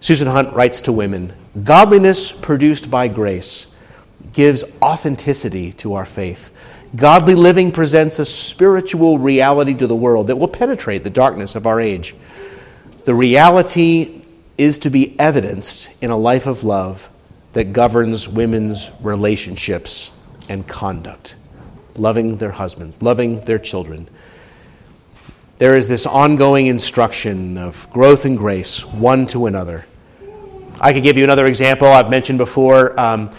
Susan 0.00 0.28
Hunt 0.28 0.54
writes 0.54 0.80
to 0.82 0.92
women 0.92 1.32
Godliness 1.64 2.30
produced 2.30 2.90
by 2.90 3.08
grace 3.08 3.66
gives 4.32 4.64
authenticity 4.80 5.72
to 5.72 5.94
our 5.94 6.06
faith. 6.06 6.50
Godly 6.94 7.34
living 7.34 7.72
presents 7.72 8.18
a 8.18 8.24
spiritual 8.24 9.18
reality 9.18 9.74
to 9.74 9.86
the 9.86 9.96
world 9.96 10.28
that 10.28 10.36
will 10.36 10.48
penetrate 10.48 11.04
the 11.04 11.10
darkness 11.10 11.54
of 11.54 11.66
our 11.66 11.80
age. 11.80 12.14
The 13.04 13.14
reality 13.14 14.22
is 14.56 14.78
to 14.78 14.90
be 14.90 15.18
evidenced 15.18 15.90
in 16.02 16.10
a 16.10 16.16
life 16.16 16.46
of 16.46 16.64
love 16.64 17.08
that 17.52 17.72
governs 17.72 18.28
women's 18.28 18.90
relationships 19.00 20.10
and 20.48 20.66
conduct, 20.66 21.36
loving 21.96 22.36
their 22.36 22.50
husbands, 22.50 23.02
loving 23.02 23.40
their 23.42 23.58
children. 23.58 24.08
There 25.58 25.74
is 25.74 25.88
this 25.88 26.06
ongoing 26.06 26.66
instruction 26.66 27.58
of 27.58 27.90
growth 27.90 28.24
and 28.24 28.38
grace, 28.38 28.84
one 28.84 29.26
to 29.26 29.46
another. 29.46 29.86
I 30.80 30.92
could 30.92 31.02
give 31.02 31.16
you 31.16 31.24
another 31.24 31.46
example 31.46 31.88
I've 31.88 32.10
mentioned 32.10 32.38
before. 32.38 32.98
Um, 32.98 33.30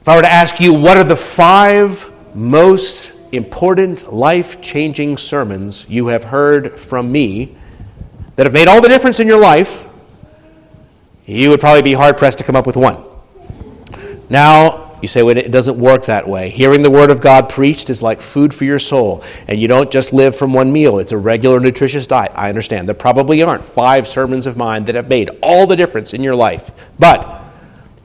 if 0.00 0.08
I 0.08 0.16
were 0.16 0.22
to 0.22 0.32
ask 0.32 0.58
you, 0.58 0.74
what 0.74 0.96
are 0.96 1.04
the 1.04 1.14
five 1.14 2.10
most 2.34 3.12
important 3.30 4.12
life 4.12 4.60
changing 4.60 5.16
sermons 5.16 5.88
you 5.88 6.08
have 6.08 6.24
heard 6.24 6.80
from 6.80 7.12
me 7.12 7.54
that 8.34 8.44
have 8.46 8.52
made 8.52 8.66
all 8.66 8.82
the 8.82 8.88
difference 8.88 9.20
in 9.20 9.28
your 9.28 9.38
life, 9.38 9.86
you 11.26 11.48
would 11.50 11.60
probably 11.60 11.82
be 11.82 11.92
hard 11.92 12.16
pressed 12.18 12.38
to 12.38 12.44
come 12.44 12.56
up 12.56 12.66
with 12.66 12.76
one. 12.76 13.04
Now, 14.28 14.93
you 15.04 15.08
say, 15.08 15.22
well, 15.22 15.36
it 15.36 15.50
doesn't 15.50 15.78
work 15.78 16.06
that 16.06 16.26
way. 16.26 16.48
Hearing 16.48 16.80
the 16.80 16.90
Word 16.90 17.10
of 17.10 17.20
God 17.20 17.50
preached 17.50 17.90
is 17.90 18.02
like 18.02 18.22
food 18.22 18.54
for 18.54 18.64
your 18.64 18.78
soul, 18.78 19.22
and 19.48 19.60
you 19.60 19.68
don't 19.68 19.90
just 19.90 20.14
live 20.14 20.34
from 20.34 20.54
one 20.54 20.72
meal. 20.72 20.98
It's 20.98 21.12
a 21.12 21.18
regular, 21.18 21.60
nutritious 21.60 22.06
diet. 22.06 22.32
I 22.34 22.48
understand. 22.48 22.88
There 22.88 22.94
probably 22.94 23.42
aren't 23.42 23.62
five 23.62 24.08
sermons 24.08 24.46
of 24.46 24.56
mine 24.56 24.86
that 24.86 24.94
have 24.94 25.10
made 25.10 25.28
all 25.42 25.66
the 25.66 25.76
difference 25.76 26.14
in 26.14 26.22
your 26.22 26.34
life. 26.34 26.70
But 26.98 27.42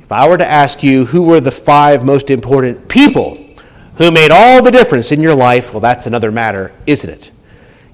if 0.01 0.12
I 0.12 0.27
were 0.27 0.38
to 0.38 0.45
ask 0.45 0.83
you 0.83 1.05
who 1.05 1.21
were 1.21 1.39
the 1.39 1.51
five 1.51 2.03
most 2.03 2.29
important 2.29 2.89
people 2.89 3.45
who 3.95 4.12
made 4.12 4.31
all 4.31 4.62
the 4.62 4.71
difference 4.71 5.13
in 5.13 5.21
your 5.21 5.35
life, 5.35 5.71
well, 5.71 5.79
that's 5.79 6.05
another 6.05 6.33
matter, 6.33 6.73
isn't 6.85 7.09
it? 7.09 7.31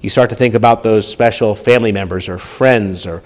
You 0.00 0.10
start 0.10 0.30
to 0.30 0.36
think 0.36 0.54
about 0.54 0.82
those 0.82 1.06
special 1.06 1.54
family 1.54 1.92
members 1.92 2.28
or 2.28 2.38
friends 2.38 3.06
or 3.06 3.22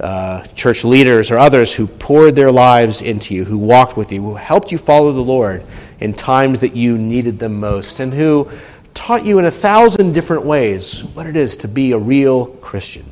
uh, 0.00 0.42
church 0.54 0.84
leaders 0.84 1.30
or 1.30 1.38
others 1.38 1.74
who 1.74 1.86
poured 1.86 2.34
their 2.34 2.50
lives 2.50 3.02
into 3.02 3.34
you, 3.34 3.44
who 3.44 3.58
walked 3.58 3.96
with 3.96 4.12
you, 4.12 4.22
who 4.22 4.34
helped 4.34 4.72
you 4.72 4.78
follow 4.78 5.12
the 5.12 5.20
Lord 5.20 5.62
in 6.00 6.12
times 6.14 6.60
that 6.60 6.74
you 6.74 6.96
needed 6.96 7.38
them 7.38 7.60
most, 7.60 8.00
and 8.00 8.12
who 8.12 8.50
taught 8.94 9.24
you 9.24 9.38
in 9.38 9.44
a 9.44 9.50
thousand 9.50 10.12
different 10.12 10.44
ways 10.44 11.04
what 11.04 11.26
it 11.26 11.36
is 11.36 11.56
to 11.58 11.68
be 11.68 11.92
a 11.92 11.98
real 11.98 12.46
Christian. 12.46 13.04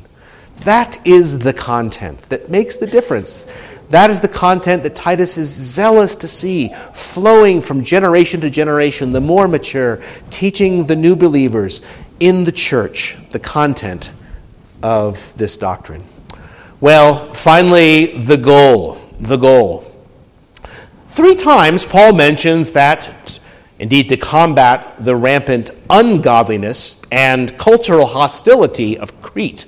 That 0.60 1.06
is 1.06 1.38
the 1.38 1.52
content 1.52 2.22
that 2.30 2.48
makes 2.48 2.76
the 2.76 2.86
difference. 2.86 3.46
That 3.90 4.10
is 4.10 4.20
the 4.20 4.28
content 4.28 4.82
that 4.82 4.94
Titus 4.94 5.38
is 5.38 5.48
zealous 5.48 6.16
to 6.16 6.28
see 6.28 6.74
flowing 6.92 7.62
from 7.62 7.82
generation 7.82 8.40
to 8.42 8.50
generation, 8.50 9.12
the 9.12 9.20
more 9.20 9.48
mature, 9.48 10.02
teaching 10.30 10.86
the 10.86 10.96
new 10.96 11.16
believers 11.16 11.80
in 12.20 12.44
the 12.44 12.52
church 12.52 13.16
the 13.30 13.38
content 13.38 14.10
of 14.82 15.32
this 15.36 15.56
doctrine. 15.56 16.04
Well, 16.80 17.32
finally, 17.34 18.18
the 18.18 18.36
goal. 18.36 19.00
The 19.20 19.36
goal. 19.36 19.84
Three 21.08 21.34
times 21.34 21.84
Paul 21.84 22.12
mentions 22.12 22.72
that, 22.72 23.38
indeed, 23.78 24.08
to 24.10 24.16
combat 24.16 24.96
the 24.98 25.16
rampant 25.16 25.70
ungodliness 25.90 27.00
and 27.10 27.56
cultural 27.58 28.06
hostility 28.06 28.96
of 28.96 29.20
Crete 29.20 29.66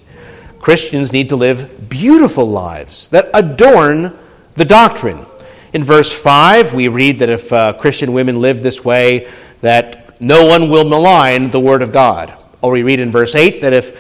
Christians 0.60 1.10
need 1.10 1.30
to 1.30 1.36
live 1.36 1.88
beautiful 1.88 2.44
lives 2.44 3.08
that 3.08 3.30
adorn 3.32 4.16
the 4.54 4.64
doctrine. 4.64 5.24
In 5.72 5.82
verse 5.82 6.12
5, 6.12 6.74
we 6.74 6.88
read 6.88 7.18
that 7.20 7.30
if 7.30 7.50
uh, 7.50 7.72
Christian 7.72 8.12
women 8.12 8.40
live 8.40 8.62
this 8.62 8.84
way, 8.84 9.30
that 9.62 10.20
no 10.20 10.44
one 10.44 10.68
will 10.68 10.84
malign 10.84 11.50
the 11.50 11.60
word 11.60 11.80
of 11.80 11.92
God. 11.92 12.34
Or 12.60 12.72
we 12.72 12.82
read 12.82 13.00
in 13.00 13.10
verse 13.10 13.34
8 13.34 13.62
that 13.62 13.72
if 13.72 13.98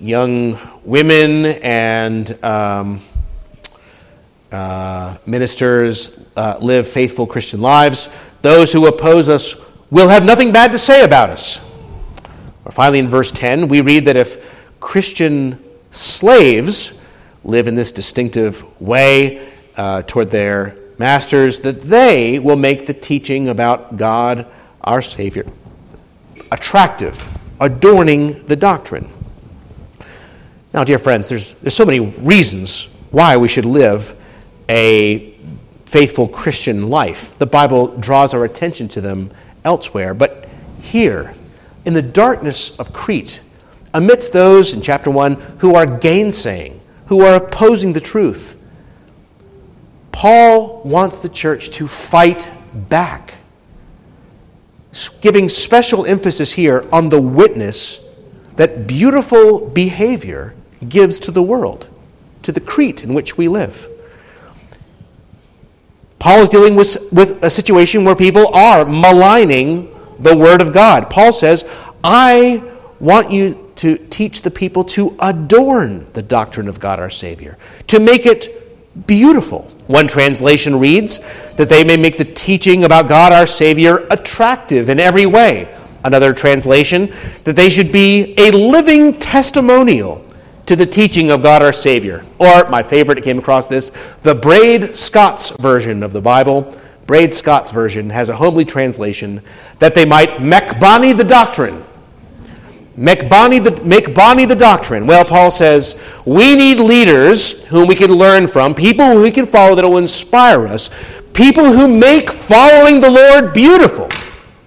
young 0.00 0.54
women 0.88 1.44
and 1.44 2.42
um, 2.42 3.02
uh, 4.50 5.18
ministers 5.26 6.18
uh, 6.34 6.56
live 6.62 6.88
faithful 6.88 7.26
Christian 7.26 7.60
lives, 7.60 8.08
those 8.40 8.72
who 8.72 8.86
oppose 8.86 9.28
us 9.28 9.54
will 9.90 10.08
have 10.08 10.24
nothing 10.24 10.50
bad 10.50 10.72
to 10.72 10.78
say 10.78 11.04
about 11.04 11.28
us. 11.28 11.60
Or 12.64 12.72
finally, 12.72 13.00
in 13.00 13.08
verse 13.08 13.30
10, 13.30 13.68
we 13.68 13.82
read 13.82 14.06
that 14.06 14.16
if 14.16 14.54
Christian 14.80 15.62
slaves 15.90 16.94
live 17.44 17.66
in 17.66 17.74
this 17.74 17.92
distinctive 17.92 18.80
way 18.80 19.46
uh, 19.76 20.02
toward 20.02 20.30
their 20.30 20.74
masters, 20.96 21.60
that 21.60 21.82
they 21.82 22.38
will 22.38 22.56
make 22.56 22.86
the 22.86 22.94
teaching 22.94 23.50
about 23.50 23.98
God, 23.98 24.46
our 24.84 25.02
Savior, 25.02 25.44
attractive, 26.50 27.26
adorning 27.60 28.42
the 28.46 28.56
doctrine. 28.56 29.06
Now, 30.78 30.84
dear 30.84 31.00
friends, 31.00 31.28
there's, 31.28 31.54
there's 31.54 31.74
so 31.74 31.84
many 31.84 31.98
reasons 31.98 32.84
why 33.10 33.36
we 33.36 33.48
should 33.48 33.64
live 33.64 34.14
a 34.68 35.34
faithful 35.86 36.28
Christian 36.28 36.88
life. 36.88 37.36
The 37.36 37.46
Bible 37.46 37.96
draws 37.96 38.32
our 38.32 38.44
attention 38.44 38.86
to 38.90 39.00
them 39.00 39.32
elsewhere, 39.64 40.14
but 40.14 40.48
here, 40.80 41.34
in 41.84 41.94
the 41.94 42.02
darkness 42.02 42.78
of 42.78 42.92
Crete, 42.92 43.40
amidst 43.92 44.32
those 44.32 44.72
in 44.72 44.80
chapter 44.80 45.10
1 45.10 45.34
who 45.58 45.74
are 45.74 45.84
gainsaying, 45.84 46.80
who 47.06 47.22
are 47.22 47.34
opposing 47.34 47.92
the 47.92 48.00
truth. 48.00 48.56
Paul 50.12 50.80
wants 50.84 51.18
the 51.18 51.28
church 51.28 51.70
to 51.70 51.88
fight 51.88 52.48
back, 52.88 53.34
giving 55.22 55.48
special 55.48 56.06
emphasis 56.06 56.52
here 56.52 56.86
on 56.92 57.08
the 57.08 57.20
witness 57.20 57.98
that 58.54 58.86
beautiful 58.86 59.68
behavior 59.70 60.54
gives 60.86 61.18
to 61.20 61.30
the 61.30 61.42
world, 61.42 61.88
to 62.42 62.52
the 62.52 62.60
Crete 62.60 63.04
in 63.04 63.14
which 63.14 63.36
we 63.36 63.48
live. 63.48 63.88
Paul 66.18 66.40
is 66.40 66.48
dealing 66.48 66.74
with, 66.74 67.12
with 67.12 67.42
a 67.44 67.50
situation 67.50 68.04
where 68.04 68.16
people 68.16 68.52
are 68.54 68.84
maligning 68.84 69.94
the 70.18 70.36
Word 70.36 70.60
of 70.60 70.72
God. 70.72 71.08
Paul 71.10 71.32
says, 71.32 71.64
I 72.02 72.62
want 73.00 73.30
you 73.30 73.72
to 73.76 73.96
teach 73.96 74.42
the 74.42 74.50
people 74.50 74.82
to 74.82 75.16
adorn 75.20 76.06
the 76.12 76.22
doctrine 76.22 76.66
of 76.66 76.80
God 76.80 76.98
our 76.98 77.10
Savior, 77.10 77.56
to 77.86 78.00
make 78.00 78.26
it 78.26 79.06
beautiful. 79.06 79.62
One 79.86 80.08
translation 80.08 80.78
reads 80.78 81.20
that 81.54 81.68
they 81.68 81.84
may 81.84 81.96
make 81.96 82.18
the 82.18 82.24
teaching 82.24 82.84
about 82.84 83.08
God 83.08 83.32
our 83.32 83.46
Savior 83.46 84.06
attractive 84.10 84.88
in 84.88 84.98
every 84.98 85.26
way. 85.26 85.74
Another 86.04 86.32
translation, 86.32 87.12
that 87.44 87.54
they 87.54 87.70
should 87.70 87.92
be 87.92 88.34
a 88.38 88.50
living 88.50 89.14
testimonial 89.14 90.27
to 90.68 90.76
the 90.76 90.86
teaching 90.86 91.30
of 91.30 91.42
God 91.42 91.62
our 91.62 91.72
Savior. 91.72 92.24
Or, 92.38 92.68
my 92.68 92.82
favorite, 92.82 93.22
came 93.24 93.38
across 93.38 93.66
this, 93.66 93.90
the 94.22 94.34
Braid 94.34 94.96
Scots 94.96 95.50
version 95.50 96.02
of 96.02 96.12
the 96.12 96.20
Bible. 96.20 96.76
Braid 97.06 97.32
Scots 97.32 97.70
version 97.70 98.10
has 98.10 98.28
a 98.28 98.36
homely 98.36 98.66
translation 98.66 99.42
that 99.78 99.94
they 99.94 100.04
might 100.04 100.42
make 100.42 100.78
bonny 100.78 101.14
the 101.14 101.24
doctrine. 101.24 101.82
Make 102.96 103.30
bonny 103.30 103.58
the, 103.58 103.82
make 103.82 104.14
bonny 104.14 104.44
the 104.44 104.54
doctrine. 104.54 105.06
Well, 105.06 105.24
Paul 105.24 105.50
says 105.50 105.98
we 106.26 106.54
need 106.54 106.80
leaders 106.80 107.64
whom 107.64 107.88
we 107.88 107.94
can 107.94 108.12
learn 108.12 108.46
from, 108.46 108.74
people 108.74 109.06
who 109.06 109.22
we 109.22 109.30
can 109.30 109.46
follow 109.46 109.74
that 109.74 109.84
will 109.84 109.96
inspire 109.96 110.66
us, 110.66 110.90
people 111.32 111.64
who 111.64 111.88
make 111.88 112.30
following 112.30 113.00
the 113.00 113.10
Lord 113.10 113.54
beautiful, 113.54 114.08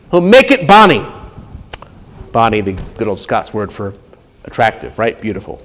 who 0.09 0.19
make 0.19 0.49
it 0.49 0.67
bonny. 0.67 1.05
Bonny, 2.31 2.61
the 2.61 2.73
good 2.97 3.07
old 3.07 3.19
Scots 3.19 3.53
word 3.53 3.71
for 3.71 3.93
attractive, 4.45 4.97
right? 4.97 5.19
Beautiful. 5.21 5.61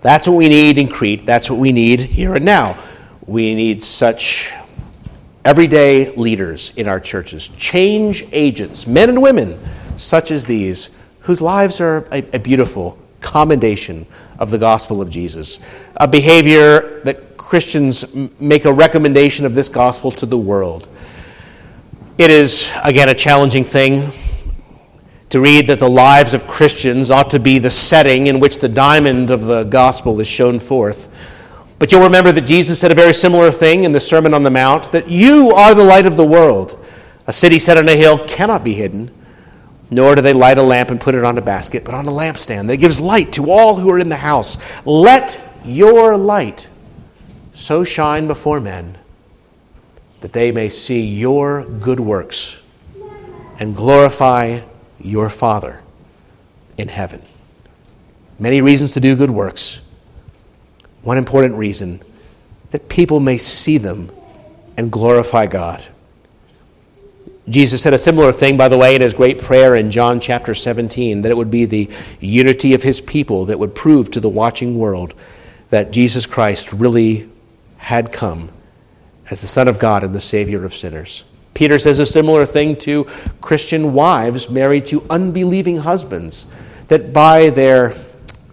That's 0.00 0.26
what 0.26 0.36
we 0.36 0.48
need 0.48 0.78
in 0.78 0.88
Crete. 0.88 1.26
That's 1.26 1.50
what 1.50 1.58
we 1.58 1.72
need 1.72 2.00
here 2.00 2.34
and 2.34 2.44
now. 2.44 2.82
We 3.26 3.54
need 3.54 3.82
such 3.82 4.52
everyday 5.44 6.14
leaders 6.16 6.72
in 6.76 6.88
our 6.88 7.00
churches, 7.00 7.48
change 7.56 8.26
agents, 8.32 8.86
men 8.86 9.10
and 9.10 9.20
women 9.20 9.58
such 9.96 10.30
as 10.30 10.46
these, 10.46 10.90
whose 11.20 11.42
lives 11.42 11.80
are 11.80 12.08
a, 12.12 12.24
a 12.34 12.38
beautiful 12.38 12.98
commendation 13.20 14.06
of 14.38 14.50
the 14.50 14.58
gospel 14.58 15.02
of 15.02 15.10
Jesus. 15.10 15.60
A 15.96 16.08
behavior 16.08 17.00
that 17.04 17.36
Christians 17.36 18.14
make 18.40 18.64
a 18.64 18.72
recommendation 18.72 19.44
of 19.44 19.54
this 19.54 19.68
gospel 19.68 20.10
to 20.12 20.24
the 20.24 20.38
world. 20.38 20.88
It 22.16 22.30
is, 22.30 22.72
again, 22.84 23.10
a 23.10 23.14
challenging 23.14 23.64
thing 23.64 24.10
to 25.30 25.40
read 25.40 25.68
that 25.68 25.78
the 25.78 25.88
lives 25.88 26.34
of 26.34 26.46
Christians 26.46 27.10
ought 27.10 27.30
to 27.30 27.38
be 27.38 27.58
the 27.58 27.70
setting 27.70 28.26
in 28.26 28.40
which 28.40 28.58
the 28.58 28.68
diamond 28.68 29.30
of 29.30 29.44
the 29.44 29.64
gospel 29.64 30.20
is 30.20 30.26
shown 30.26 30.58
forth. 30.58 31.08
But 31.78 31.92
you'll 31.92 32.02
remember 32.02 32.32
that 32.32 32.42
Jesus 32.42 32.80
said 32.80 32.90
a 32.90 32.96
very 32.96 33.14
similar 33.14 33.50
thing 33.50 33.84
in 33.84 33.92
the 33.92 34.00
Sermon 34.00 34.34
on 34.34 34.42
the 34.42 34.50
Mount 34.50 34.90
that 34.92 35.08
you 35.08 35.52
are 35.52 35.74
the 35.74 35.84
light 35.84 36.04
of 36.04 36.16
the 36.16 36.26
world. 36.26 36.84
A 37.26 37.32
city 37.32 37.60
set 37.60 37.78
on 37.78 37.88
a 37.88 37.94
hill 37.94 38.18
cannot 38.26 38.64
be 38.64 38.74
hidden, 38.74 39.10
nor 39.88 40.16
do 40.16 40.20
they 40.20 40.32
light 40.32 40.58
a 40.58 40.62
lamp 40.62 40.90
and 40.90 41.00
put 41.00 41.14
it 41.14 41.24
on 41.24 41.38
a 41.38 41.42
basket, 41.42 41.84
but 41.84 41.94
on 41.94 42.06
a 42.06 42.10
lampstand 42.10 42.66
that 42.66 42.78
gives 42.78 43.00
light 43.00 43.32
to 43.34 43.50
all 43.50 43.76
who 43.76 43.88
are 43.90 44.00
in 44.00 44.08
the 44.08 44.16
house. 44.16 44.58
Let 44.84 45.40
your 45.64 46.16
light 46.16 46.66
so 47.52 47.84
shine 47.84 48.26
before 48.26 48.60
men 48.60 48.98
that 50.22 50.32
they 50.32 50.50
may 50.50 50.68
see 50.68 51.00
your 51.00 51.64
good 51.64 52.00
works 52.00 52.60
and 53.60 53.76
glorify 53.76 54.60
your 55.00 55.28
Father 55.28 55.80
in 56.78 56.88
heaven. 56.88 57.22
Many 58.38 58.60
reasons 58.62 58.92
to 58.92 59.00
do 59.00 59.14
good 59.16 59.30
works. 59.30 59.82
One 61.02 61.18
important 61.18 61.54
reason 61.54 62.00
that 62.70 62.88
people 62.88 63.20
may 63.20 63.36
see 63.36 63.78
them 63.78 64.10
and 64.76 64.90
glorify 64.90 65.46
God. 65.46 65.84
Jesus 67.48 67.82
said 67.82 67.92
a 67.92 67.98
similar 67.98 68.30
thing, 68.32 68.56
by 68.56 68.68
the 68.68 68.78
way, 68.78 68.94
in 68.94 69.02
his 69.02 69.12
great 69.12 69.40
prayer 69.40 69.74
in 69.74 69.90
John 69.90 70.20
chapter 70.20 70.54
17, 70.54 71.22
that 71.22 71.30
it 71.30 71.36
would 71.36 71.50
be 71.50 71.64
the 71.64 71.90
unity 72.20 72.74
of 72.74 72.82
his 72.82 73.00
people 73.00 73.46
that 73.46 73.58
would 73.58 73.74
prove 73.74 74.10
to 74.12 74.20
the 74.20 74.28
watching 74.28 74.78
world 74.78 75.14
that 75.70 75.90
Jesus 75.90 76.26
Christ 76.26 76.72
really 76.72 77.28
had 77.76 78.12
come 78.12 78.50
as 79.30 79.40
the 79.40 79.46
Son 79.46 79.68
of 79.68 79.78
God 79.78 80.04
and 80.04 80.14
the 80.14 80.20
Savior 80.20 80.64
of 80.64 80.74
sinners. 80.74 81.24
Peter 81.54 81.78
says 81.78 81.98
a 81.98 82.06
similar 82.06 82.46
thing 82.46 82.76
to 82.76 83.04
Christian 83.40 83.92
wives 83.92 84.48
married 84.48 84.86
to 84.86 85.04
unbelieving 85.10 85.78
husbands, 85.78 86.46
that 86.88 87.12
by 87.12 87.50
their 87.50 87.94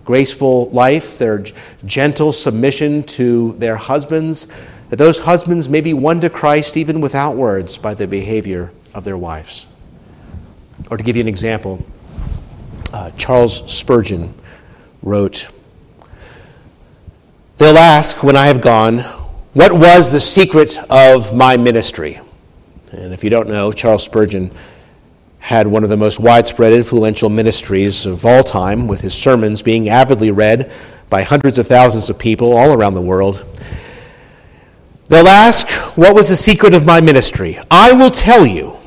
graceful 0.04 0.70
life, 0.70 1.18
their 1.18 1.44
gentle 1.86 2.32
submission 2.32 3.04
to 3.04 3.54
their 3.54 3.76
husbands, 3.76 4.48
that 4.90 4.96
those 4.96 5.20
husbands 5.20 5.68
may 5.68 5.82
be 5.82 5.94
won 5.94 6.22
to 6.22 6.30
Christ 6.30 6.78
even 6.78 7.02
without 7.02 7.36
words 7.36 7.78
by 7.78 7.94
the 7.94 8.08
behavior 8.08 8.72
of 8.94 9.04
their 9.04 9.18
wives. 9.18 9.68
Or 10.90 10.98
to 10.98 11.04
give 11.04 11.18
you 11.18 11.22
an 11.22 11.28
example, 11.28 11.86
uh, 12.94 13.12
Charles 13.12 13.70
Spurgeon 13.72 14.34
wrote, 15.02 15.48
They'll 17.58 17.78
ask 17.78 18.24
when 18.24 18.38
I 18.38 18.46
have 18.46 18.62
gone, 18.62 19.00
What 19.54 19.74
was 19.74 20.12
the 20.12 20.22
secret 20.22 20.78
of 20.90 21.36
my 21.36 21.58
ministry? 21.58 22.22
And 22.92 23.14
if 23.14 23.24
you 23.24 23.30
don't 23.30 23.50
know, 23.50 23.72
Charles 23.72 24.04
Spurgeon 24.04 24.52
had 25.40 25.68
one 25.68 25.84
of 25.84 25.90
the 25.90 25.98
most 25.98 26.20
widespread 26.20 26.74
influential 26.74 27.30
ministries 27.30 28.06
of 28.06 28.26
all 28.26 28.44
time, 28.44 28.88
with 28.88 29.02
his 29.02 29.14
sermons 29.14 29.62
being 29.62 29.90
avidly 29.90 30.32
read 30.32 30.72
by 31.10 31.24
hundreds 31.24 31.60
of 31.60 31.68
thousands 31.68 32.10
of 32.10 32.18
people 32.18 32.56
all 32.56 32.74
around 32.74 32.94
the 32.94 33.02
world. 33.02 33.46
They'll 35.08 35.28
ask, 35.28 35.70
What 35.98 36.16
was 36.16 36.30
the 36.30 36.36
secret 36.36 36.74
of 36.74 36.86
my 36.86 37.02
ministry? 37.02 37.58
I 37.72 37.94
will 37.94 38.12
tell 38.12 38.46
you, 38.46 38.78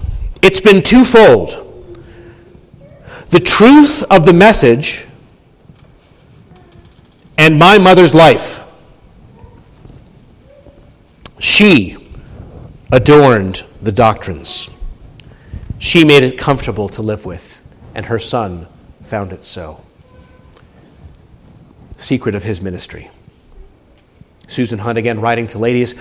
it's 0.43 0.61
been 0.61 0.83
twofold. 0.83 1.67
The 3.29 3.41
truth 3.41 4.05
of 4.11 4.27
the 4.27 4.33
message 4.33 5.07
and 7.39 7.59
my 7.59 7.79
mother's 7.79 8.15
life. 8.15 8.65
She 11.39 11.97
adorned 12.93 13.65
the 13.81 13.93
doctrines. 13.93 14.69
She 15.79 16.05
made 16.05 16.23
it 16.23 16.39
comfortable 16.39 16.89
to 16.91 17.03
live 17.03 17.25
with, 17.25 17.63
and 17.95 18.07
her 18.07 18.19
son 18.19 18.67
found 19.03 19.33
it 19.33 19.45
so. 19.45 19.83
Secret 21.97 22.35
of 22.35 22.45
his 22.45 22.61
ministry. 22.61 23.11
Susan 24.47 24.79
Hunt, 24.81 24.99
again, 24.99 25.21
writing 25.21 25.47
to 25.49 25.59
ladies, 25.59 25.95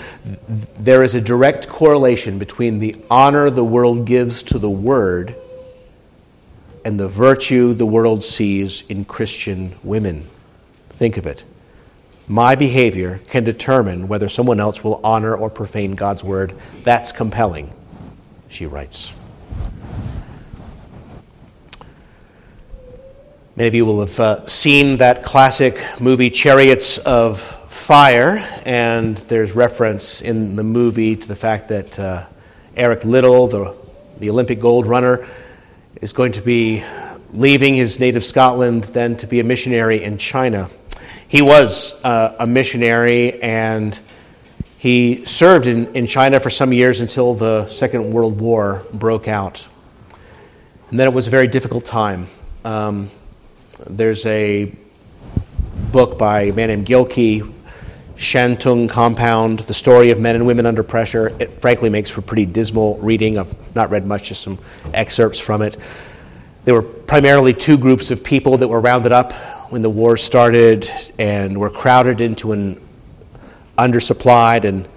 there 0.79 1.03
is 1.03 1.13
a 1.13 1.21
direct 1.21 1.67
correlation 1.67 2.39
between 2.39 2.79
the 2.79 2.95
honor 3.09 3.49
the 3.49 3.63
world 3.63 4.05
gives 4.05 4.41
to 4.43 4.57
the 4.57 4.69
word 4.69 5.35
and 6.83 6.99
the 6.99 7.07
virtue 7.07 7.73
the 7.73 7.85
world 7.85 8.23
sees 8.23 8.83
in 8.89 9.05
Christian 9.05 9.75
women. 9.83 10.27
Think 10.89 11.17
of 11.17 11.25
it. 11.25 11.45
My 12.31 12.53
behavior 12.53 13.21
can 13.29 13.43
determine 13.43 14.07
whether 14.07 14.29
someone 14.29 14.59
else 14.59 14.83
will 14.83 15.01
honor 15.03 15.35
or 15.35 15.49
profane 15.49 15.93
God's 15.93 16.23
word. 16.23 16.53
That's 16.83 17.11
compelling, 17.11 17.73
she 18.49 18.67
writes. 18.67 19.11
Many 23.55 23.67
of 23.67 23.73
you 23.73 23.83
will 23.83 24.01
have 24.01 24.19
uh, 24.19 24.45
seen 24.45 24.97
that 24.97 25.23
classic 25.23 25.83
movie, 25.99 26.29
Chariots 26.29 26.99
of 26.99 27.41
Fire, 27.67 28.47
and 28.63 29.17
there's 29.17 29.53
reference 29.53 30.21
in 30.21 30.55
the 30.55 30.63
movie 30.63 31.15
to 31.15 31.27
the 31.27 31.35
fact 31.35 31.69
that 31.69 31.97
uh, 31.97 32.27
Eric 32.75 33.05
Liddell, 33.05 33.47
the, 33.47 33.75
the 34.19 34.29
Olympic 34.29 34.59
gold 34.59 34.85
runner, 34.85 35.27
is 35.99 36.13
going 36.13 36.33
to 36.33 36.41
be 36.41 36.83
leaving 37.33 37.73
his 37.73 37.99
native 37.99 38.23
Scotland 38.23 38.83
then 38.83 39.17
to 39.17 39.25
be 39.25 39.39
a 39.39 39.43
missionary 39.43 40.03
in 40.03 40.19
China. 40.19 40.69
He 41.29 41.43
was 41.43 41.93
uh, 42.03 42.37
a 42.39 42.47
missionary 42.47 43.39
and 43.43 43.97
he 44.79 45.25
served 45.25 45.67
in, 45.67 45.93
in 45.95 46.07
China 46.07 46.39
for 46.39 46.49
some 46.49 46.73
years 46.73 47.01
until 47.01 47.35
the 47.35 47.67
Second 47.67 48.11
World 48.11 48.39
War 48.39 48.83
broke 48.91 49.27
out. 49.27 49.67
And 50.89 50.99
then 50.99 51.07
it 51.07 51.13
was 51.13 51.27
a 51.27 51.29
very 51.29 51.45
difficult 51.45 51.85
time. 51.85 52.25
Um, 52.65 53.11
there's 53.85 54.25
a 54.25 54.75
book 55.91 56.17
by 56.17 56.41
a 56.45 56.53
man 56.53 56.69
named 56.69 56.87
Gilkey, 56.87 57.53
Shantung 58.15 58.89
Compound, 58.89 59.59
The 59.59 59.73
Story 59.75 60.09
of 60.09 60.19
Men 60.19 60.35
and 60.35 60.47
Women 60.47 60.65
Under 60.65 60.81
Pressure. 60.81 61.27
It 61.39 61.51
frankly 61.51 61.91
makes 61.91 62.09
for 62.09 62.21
pretty 62.21 62.47
dismal 62.47 62.97
reading. 62.97 63.37
I've 63.37 63.75
not 63.75 63.91
read 63.91 64.07
much, 64.07 64.29
just 64.29 64.41
some 64.41 64.57
excerpts 64.95 65.37
from 65.37 65.61
it. 65.61 65.77
There 66.65 66.73
were 66.73 66.81
primarily 66.81 67.53
two 67.53 67.77
groups 67.77 68.09
of 68.09 68.23
people 68.23 68.57
that 68.57 68.67
were 68.67 68.81
rounded 68.81 69.11
up 69.11 69.31
when 69.69 69.81
the 69.81 69.89
war 69.89 70.17
started 70.17 70.89
and 71.17 71.57
were 71.59 71.69
crowded 71.69 72.21
into 72.21 72.51
an 72.51 72.81
undersupplied 73.77 74.65
and 74.65 74.87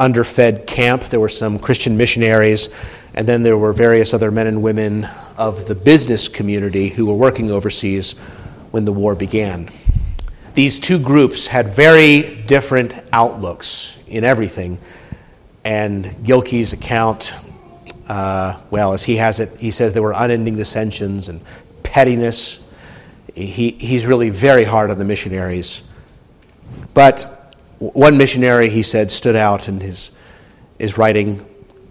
underfed 0.00 0.66
camp. 0.66 1.04
There 1.04 1.20
were 1.20 1.28
some 1.28 1.58
Christian 1.58 1.96
missionaries, 1.96 2.68
and 3.14 3.26
then 3.26 3.42
there 3.42 3.56
were 3.56 3.72
various 3.72 4.12
other 4.12 4.30
men 4.30 4.46
and 4.46 4.62
women 4.62 5.08
of 5.36 5.66
the 5.66 5.74
business 5.74 6.28
community 6.28 6.88
who 6.88 7.06
were 7.06 7.14
working 7.14 7.50
overseas 7.50 8.12
when 8.70 8.84
the 8.84 8.92
war 8.92 9.14
began. 9.14 9.70
These 10.54 10.80
two 10.80 10.98
groups 10.98 11.46
had 11.46 11.68
very 11.68 12.42
different 12.46 12.94
outlooks 13.12 13.96
in 14.08 14.24
everything, 14.24 14.78
And 15.64 16.04
Gilkey's 16.24 16.72
account, 16.72 17.34
uh, 18.08 18.58
well, 18.70 18.92
as 18.92 19.04
he 19.04 19.16
has 19.16 19.38
it, 19.38 19.56
he 19.58 19.70
says 19.70 19.92
there 19.92 20.02
were 20.02 20.14
unending 20.16 20.56
dissensions 20.56 21.28
and 21.28 21.40
pettiness. 21.82 22.60
He, 23.46 23.70
he's 23.70 24.04
really 24.04 24.30
very 24.30 24.64
hard 24.64 24.90
on 24.90 24.98
the 24.98 25.04
missionaries. 25.04 25.82
But 26.94 27.56
one 27.78 28.18
missionary, 28.18 28.68
he 28.68 28.82
said, 28.82 29.10
stood 29.12 29.36
out 29.36 29.68
in 29.68 29.80
his, 29.80 30.10
his 30.78 30.98
writing, 30.98 31.46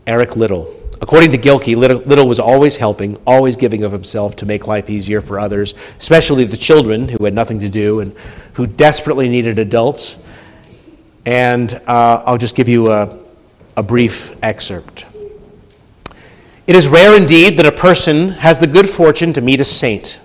Eric 0.06 0.36
Liddell. 0.36 0.74
According 1.00 1.32
to 1.32 1.38
Gilkey, 1.38 1.76
Liddell 1.76 2.28
was 2.28 2.40
always 2.40 2.76
helping, 2.76 3.18
always 3.28 3.56
giving 3.56 3.84
of 3.84 3.92
himself 3.92 4.36
to 4.38 4.46
make 4.46 4.68
life 4.68 4.90
easier 4.90 5.22
for 5.22 5.40
others, 5.40 5.76
especially 6.00 6.44
the 6.44 6.58
children 6.58 7.08
who 7.08 7.24
had 7.24 7.34
nothing 7.34 7.60
to 7.60 7.70
do 7.70 8.00
and 8.00 8.16
who 8.54 8.66
desperately 8.66 9.30
needed 9.30 9.60
adults. 9.60 10.18
And 11.26 11.74
uh, 11.88 12.24
I'll 12.26 12.38
just 12.38 12.56
give 12.56 12.68
you 12.68 12.92
a, 12.92 13.24
a 13.76 13.84
brief 13.84 14.36
excerpt. 14.44 15.06
It 16.66 16.76
is 16.76 16.90
rare 16.90 17.16
indeed 17.16 17.58
that 17.58 17.66
a 17.66 17.72
person 17.72 18.30
has 18.30 18.60
the 18.60 18.68
good 18.68 18.90
fortune 18.90 19.32
to 19.34 19.42
meet 19.42 19.60
a 19.60 19.64
saint. 19.64 20.20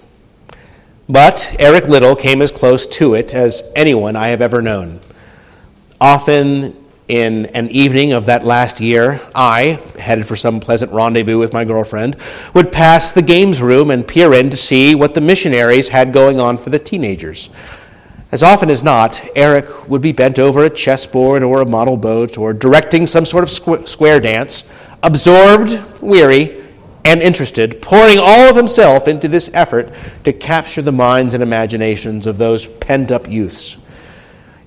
But 1.12 1.54
Eric 1.58 1.88
Liddell 1.88 2.16
came 2.16 2.40
as 2.40 2.50
close 2.50 2.86
to 2.86 3.12
it 3.12 3.34
as 3.34 3.70
anyone 3.76 4.16
I 4.16 4.28
have 4.28 4.40
ever 4.40 4.62
known. 4.62 4.98
Often 6.00 6.74
in 7.06 7.44
an 7.46 7.68
evening 7.68 8.14
of 8.14 8.24
that 8.24 8.44
last 8.44 8.80
year, 8.80 9.20
I, 9.34 9.78
headed 9.98 10.26
for 10.26 10.36
some 10.36 10.58
pleasant 10.58 10.90
rendezvous 10.90 11.38
with 11.38 11.52
my 11.52 11.66
girlfriend, 11.66 12.16
would 12.54 12.72
pass 12.72 13.10
the 13.10 13.20
games 13.20 13.60
room 13.60 13.90
and 13.90 14.08
peer 14.08 14.32
in 14.32 14.48
to 14.48 14.56
see 14.56 14.94
what 14.94 15.12
the 15.12 15.20
missionaries 15.20 15.90
had 15.90 16.14
going 16.14 16.40
on 16.40 16.56
for 16.56 16.70
the 16.70 16.78
teenagers. 16.78 17.50
As 18.30 18.42
often 18.42 18.70
as 18.70 18.82
not, 18.82 19.22
Eric 19.36 19.90
would 19.90 20.00
be 20.00 20.12
bent 20.12 20.38
over 20.38 20.64
a 20.64 20.70
chessboard 20.70 21.42
or 21.42 21.60
a 21.60 21.68
model 21.68 21.98
boat 21.98 22.38
or 22.38 22.54
directing 22.54 23.06
some 23.06 23.26
sort 23.26 23.44
of 23.44 23.50
square 23.86 24.18
dance, 24.18 24.66
absorbed, 25.02 25.78
weary, 26.00 26.61
and 27.04 27.20
interested, 27.20 27.82
pouring 27.82 28.18
all 28.18 28.48
of 28.48 28.56
himself 28.56 29.08
into 29.08 29.28
this 29.28 29.50
effort 29.54 29.92
to 30.24 30.32
capture 30.32 30.82
the 30.82 30.92
minds 30.92 31.34
and 31.34 31.42
imaginations 31.42 32.26
of 32.26 32.38
those 32.38 32.66
pent 32.66 33.10
up 33.10 33.28
youths. 33.28 33.76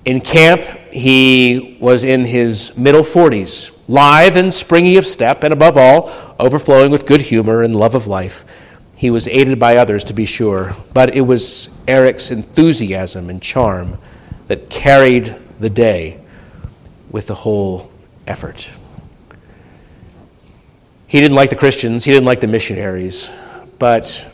In 0.04 0.20
camp, 0.20 0.62
he 0.92 1.76
was 1.80 2.04
in 2.04 2.24
his 2.24 2.76
middle 2.76 3.02
40s, 3.02 3.76
lithe 3.88 4.36
and 4.36 4.52
springy 4.52 4.96
of 4.96 5.06
step, 5.06 5.42
and 5.42 5.52
above 5.52 5.76
all, 5.76 6.12
overflowing 6.38 6.90
with 6.90 7.06
good 7.06 7.22
humor 7.22 7.62
and 7.62 7.74
love 7.74 7.94
of 7.94 8.06
life. 8.06 8.44
He 8.94 9.10
was 9.10 9.28
aided 9.28 9.58
by 9.58 9.76
others, 9.76 10.04
to 10.04 10.12
be 10.12 10.24
sure, 10.24 10.76
but 10.94 11.14
it 11.14 11.22
was 11.22 11.70
Eric's 11.88 12.30
enthusiasm 12.30 13.28
and 13.30 13.42
charm 13.42 13.98
that 14.46 14.70
carried 14.70 15.34
the 15.58 15.70
day 15.70 16.20
with 17.10 17.26
the 17.26 17.34
whole 17.34 17.90
effort. 18.26 18.70
He 21.06 21.20
didn't 21.20 21.36
like 21.36 21.50
the 21.50 21.56
Christians, 21.56 22.04
he 22.04 22.12
didn't 22.12 22.26
like 22.26 22.40
the 22.40 22.48
missionaries, 22.48 23.30
but 23.78 24.24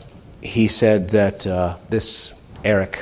he 0.41 0.67
said 0.67 1.09
that 1.11 1.45
uh, 1.45 1.77
this 1.89 2.33
Eric 2.63 2.99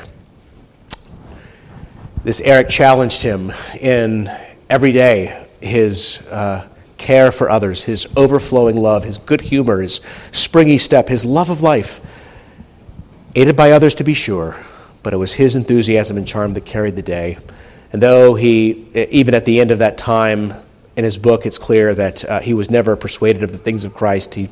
this 2.24 2.40
Eric 2.42 2.70
challenged 2.70 3.24
him 3.24 3.52
in 3.80 4.30
every 4.70 4.92
day 4.92 5.48
his 5.60 6.22
uh, 6.30 6.68
care 6.98 7.32
for 7.32 7.50
others, 7.50 7.82
his 7.82 8.08
overflowing 8.16 8.78
love, 8.78 9.04
his 9.04 9.18
good 9.18 9.42
humor, 9.42 9.82
his 9.82 10.02
springy 10.32 10.78
step, 10.78 11.08
his 11.08 11.26
love 11.26 11.50
of 11.50 11.64
life. 11.64 12.00
Aided 13.36 13.56
by 13.56 13.72
others, 13.72 13.96
to 13.96 14.04
be 14.04 14.14
sure, 14.14 14.56
but 15.02 15.14
it 15.14 15.18
was 15.18 15.34
his 15.34 15.56
enthusiasm 15.56 16.18
and 16.18 16.28
charm 16.28 16.54
that 16.54 16.66
carried 16.66 16.96
the 16.96 17.02
day. 17.02 17.38
And 17.92 18.02
though 18.02 18.36
he, 18.36 18.88
even 18.94 19.34
at 19.34 19.46
the 19.46 19.60
end 19.60 19.72
of 19.72 19.80
that 19.80 19.98
time 19.98 20.54
in 20.98 21.04
his 21.04 21.18
book, 21.18 21.46
it's 21.46 21.58
clear 21.58 21.94
that 21.96 22.26
uh, 22.26 22.40
he 22.40 22.54
was 22.54 22.70
never 22.70 22.96
persuaded 22.96 23.44
of 23.44 23.52
the 23.52 23.58
things 23.58 23.86
of 23.86 23.94
Christ, 23.94 24.36
he 24.36 24.50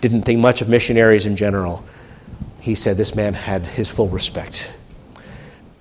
didn't 0.00 0.22
think 0.22 0.40
much 0.40 0.62
of 0.62 0.68
missionaries 0.68 1.26
in 1.26 1.36
general. 1.36 1.84
He 2.60 2.74
said 2.74 2.96
this 2.96 3.14
man 3.14 3.34
had 3.34 3.62
his 3.62 3.88
full 3.88 4.08
respect. 4.08 4.74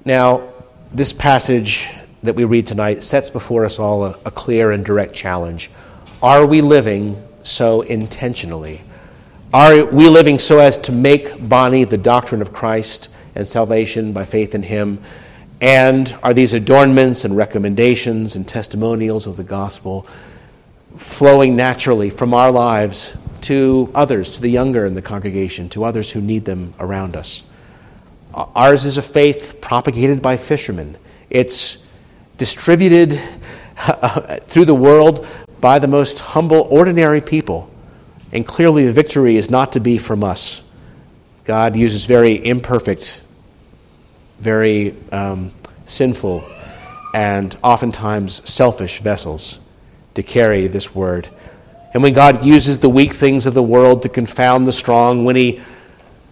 Now, 0.06 0.50
this 0.93 1.13
passage 1.13 1.91
that 2.24 2.36
we 2.36 2.43
read 2.43 2.67
tonight 2.67 3.04
sets 3.04 3.30
before 3.30 3.65
us 3.65 3.80
all 3.80 4.06
a, 4.06 4.19
a, 4.26 4.32
clear 4.32 4.72
and 4.72 4.84
direct 4.84 5.13
challenge. 5.13 5.72
Are 6.22 6.45
we 6.45 6.62
living 6.62 7.22
so 7.43 7.82
intentionally? 7.82 8.82
Are 9.54 9.86
we 9.86 10.10
living 10.10 10.38
so 10.38 10.60
as 10.60 10.78
to 10.80 10.91
make 10.91 11.48
Bonnie 11.48 11.86
the 11.86 11.98
doctrine 11.98 12.41
of 12.41 12.52
Christ 12.52 13.10
and 13.36 13.48
salvation 13.48 14.12
by 14.12 14.26
faith 14.26 14.54
in 14.54 14.63
Him? 14.63 15.02
And 15.62 16.15
are 16.24 16.34
these 16.34 16.54
adornments 16.54 17.26
and 17.26 17.36
recommendations 17.36 18.36
and 18.36 18.48
testimonials 18.48 19.28
of 19.28 19.36
the 19.38 19.43
gospel 19.43 20.08
flowing 20.98 21.56
naturally 21.56 22.10
from 22.10 22.34
our 22.34 22.52
lives 22.52 23.15
to 23.41 23.91
others, 23.93 24.36
to 24.36 24.41
the 24.41 24.50
younger 24.50 24.86
in 24.86 24.93
the 24.93 25.02
congregation, 25.02 25.69
to 25.69 25.84
others 25.84 26.10
who 26.10 26.22
need 26.22 26.45
them 26.45 26.74
around 26.80 27.15
us? 27.15 27.43
Ours 28.34 28.86
is 28.86 28.98
a 28.98 29.02
faith 29.02 29.58
propagated 29.60 30.22
by 30.22 30.38
fishermen. 30.38 30.98
It's 31.30 31.80
distributed 32.38 33.13
through 34.43 34.65
the 34.65 34.76
world 34.76 35.28
by 35.60 35.80
the 35.80 35.88
most 35.88 36.19
humble, 36.19 36.67
ordinary 36.72 37.22
people. 37.22 37.69
And 38.32 38.45
clearly, 38.45 38.86
the 38.86 38.93
victory 38.93 39.38
is 39.38 39.50
not 39.50 39.72
to 39.74 39.80
be 39.80 39.98
from 39.98 40.24
us. 40.24 40.63
God 41.43 41.76
uses 41.76 42.06
very 42.06 42.45
imperfect, 42.45 43.22
very 44.39 44.95
um, 45.12 45.52
sinful, 45.86 46.43
and 47.13 47.56
oftentimes 47.63 48.47
selfish 48.49 48.99
vessels 48.99 49.60
to 50.13 50.23
carry 50.23 50.67
this 50.67 50.93
word. 50.93 51.28
And 51.93 52.04
when 52.04 52.13
God 52.13 52.45
uses 52.45 52.80
the 52.80 52.89
weak 52.89 53.13
things 53.13 53.45
of 53.45 53.54
the 53.54 53.63
world 53.63 54.04
to 54.04 54.10
confound 54.10 54.67
the 54.67 54.71
strong, 54.71 55.25
when 55.25 55.36
He 55.36 55.62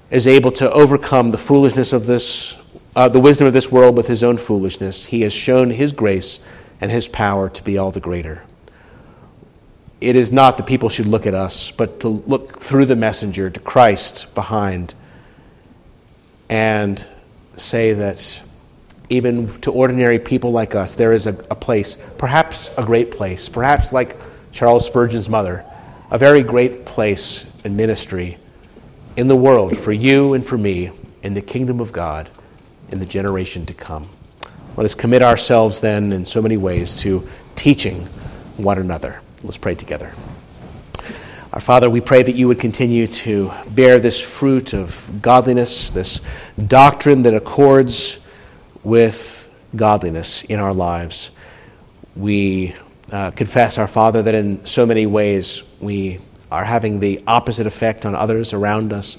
is 0.09 0.27
able 0.27 0.51
to 0.51 0.71
overcome 0.71 1.31
the 1.31 1.37
foolishness 1.37 1.93
of 1.93 2.05
this, 2.05 2.57
uh, 2.95 3.09
the 3.09 3.19
wisdom 3.19 3.47
of 3.47 3.53
this 3.53 3.71
world 3.71 3.97
with 3.97 4.07
his 4.07 4.23
own 4.23 4.37
foolishness. 4.37 5.05
He 5.05 5.21
has 5.21 5.33
shown 5.33 5.69
his 5.69 5.91
grace 5.91 6.39
and 6.79 6.89
his 6.91 7.07
power 7.07 7.49
to 7.49 7.63
be 7.63 7.77
all 7.77 7.91
the 7.91 7.99
greater. 7.99 8.43
It 9.99 10.15
is 10.15 10.31
not 10.31 10.57
that 10.57 10.67
people 10.67 10.89
should 10.89 11.07
look 11.07 11.25
at 11.25 11.33
us, 11.33 11.71
but 11.71 11.99
to 12.01 12.07
look 12.07 12.59
through 12.59 12.85
the 12.85 12.95
messenger 12.95 13.49
to 13.49 13.59
Christ 13.59 14.33
behind 14.35 14.93
and 16.49 17.05
say 17.57 17.93
that 17.93 18.43
even 19.09 19.47
to 19.61 19.71
ordinary 19.71 20.19
people 20.19 20.51
like 20.51 20.75
us, 20.75 20.95
there 20.95 21.13
is 21.13 21.27
a, 21.27 21.33
a 21.49 21.55
place, 21.55 21.97
perhaps 22.17 22.71
a 22.77 22.83
great 22.83 23.11
place, 23.11 23.49
perhaps 23.49 23.93
like 23.93 24.17
Charles 24.51 24.85
Spurgeon's 24.85 25.29
mother, 25.29 25.65
a 26.11 26.17
very 26.17 26.43
great 26.43 26.85
place 26.85 27.45
in 27.63 27.75
ministry 27.75 28.37
in 29.15 29.27
the 29.27 29.35
world 29.35 29.77
for 29.77 29.91
you 29.91 30.33
and 30.33 30.45
for 30.45 30.57
me 30.57 30.91
in 31.23 31.33
the 31.33 31.41
kingdom 31.41 31.79
of 31.79 31.91
God 31.91 32.29
in 32.89 32.99
the 32.99 33.05
generation 33.05 33.65
to 33.65 33.73
come. 33.73 34.09
Let 34.77 34.85
us 34.85 34.95
commit 34.95 35.23
ourselves 35.23 35.79
then 35.79 36.11
in 36.11 36.23
so 36.23 36.41
many 36.41 36.57
ways 36.57 36.95
to 36.97 37.27
teaching 37.55 38.01
one 38.57 38.77
another. 38.77 39.21
Let's 39.43 39.57
pray 39.57 39.75
together. 39.75 40.13
Our 41.57 41.61
Father, 41.61 41.89
we 41.89 42.01
pray 42.01 42.21
that 42.21 42.35
you 42.35 42.47
would 42.49 42.59
continue 42.59 43.07
to 43.07 43.51
bear 43.71 43.97
this 43.97 44.21
fruit 44.21 44.75
of 44.75 45.11
godliness, 45.23 45.89
this 45.89 46.21
doctrine 46.67 47.23
that 47.23 47.33
accords 47.33 48.19
with 48.83 49.49
godliness 49.75 50.43
in 50.43 50.59
our 50.59 50.71
lives. 50.71 51.31
We 52.15 52.75
uh, 53.11 53.31
confess, 53.31 53.79
our 53.79 53.87
Father, 53.87 54.21
that 54.21 54.35
in 54.35 54.67
so 54.67 54.85
many 54.85 55.07
ways 55.07 55.63
we 55.79 56.19
are 56.51 56.63
having 56.63 56.99
the 56.99 57.23
opposite 57.25 57.65
effect 57.65 58.05
on 58.05 58.13
others 58.13 58.53
around 58.53 58.93
us. 58.93 59.17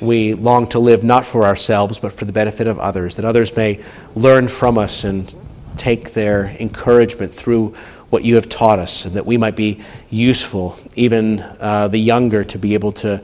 We 0.00 0.32
long 0.32 0.66
to 0.70 0.78
live 0.78 1.04
not 1.04 1.26
for 1.26 1.44
ourselves, 1.44 1.98
but 1.98 2.14
for 2.14 2.24
the 2.24 2.32
benefit 2.32 2.66
of 2.66 2.78
others, 2.78 3.16
that 3.16 3.26
others 3.26 3.54
may 3.54 3.84
learn 4.14 4.48
from 4.48 4.78
us 4.78 5.04
and 5.04 5.36
take 5.76 6.14
their 6.14 6.46
encouragement 6.60 7.34
through 7.34 7.74
what 8.14 8.24
you 8.24 8.36
have 8.36 8.48
taught 8.48 8.78
us, 8.78 9.06
and 9.06 9.16
that 9.16 9.26
we 9.26 9.36
might 9.36 9.56
be 9.56 9.80
useful, 10.08 10.78
even 10.94 11.40
uh, 11.58 11.88
the 11.88 11.98
younger, 11.98 12.44
to 12.44 12.58
be 12.58 12.74
able 12.74 12.92
to 12.92 13.20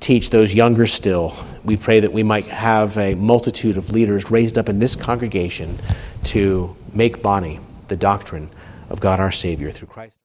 teach 0.00 0.30
those 0.30 0.54
younger 0.54 0.86
still. 0.86 1.36
We 1.62 1.76
pray 1.76 2.00
that 2.00 2.10
we 2.10 2.22
might 2.22 2.46
have 2.46 2.96
a 2.96 3.14
multitude 3.16 3.76
of 3.76 3.92
leaders 3.92 4.30
raised 4.30 4.56
up 4.56 4.70
in 4.70 4.78
this 4.78 4.96
congregation 4.96 5.76
to 6.24 6.74
make 6.94 7.20
Bonnie 7.20 7.60
the 7.88 7.96
doctrine 7.96 8.48
of 8.88 8.98
God 8.98 9.20
our 9.20 9.30
Savior 9.30 9.70
through 9.70 9.88
Christ. 9.88 10.16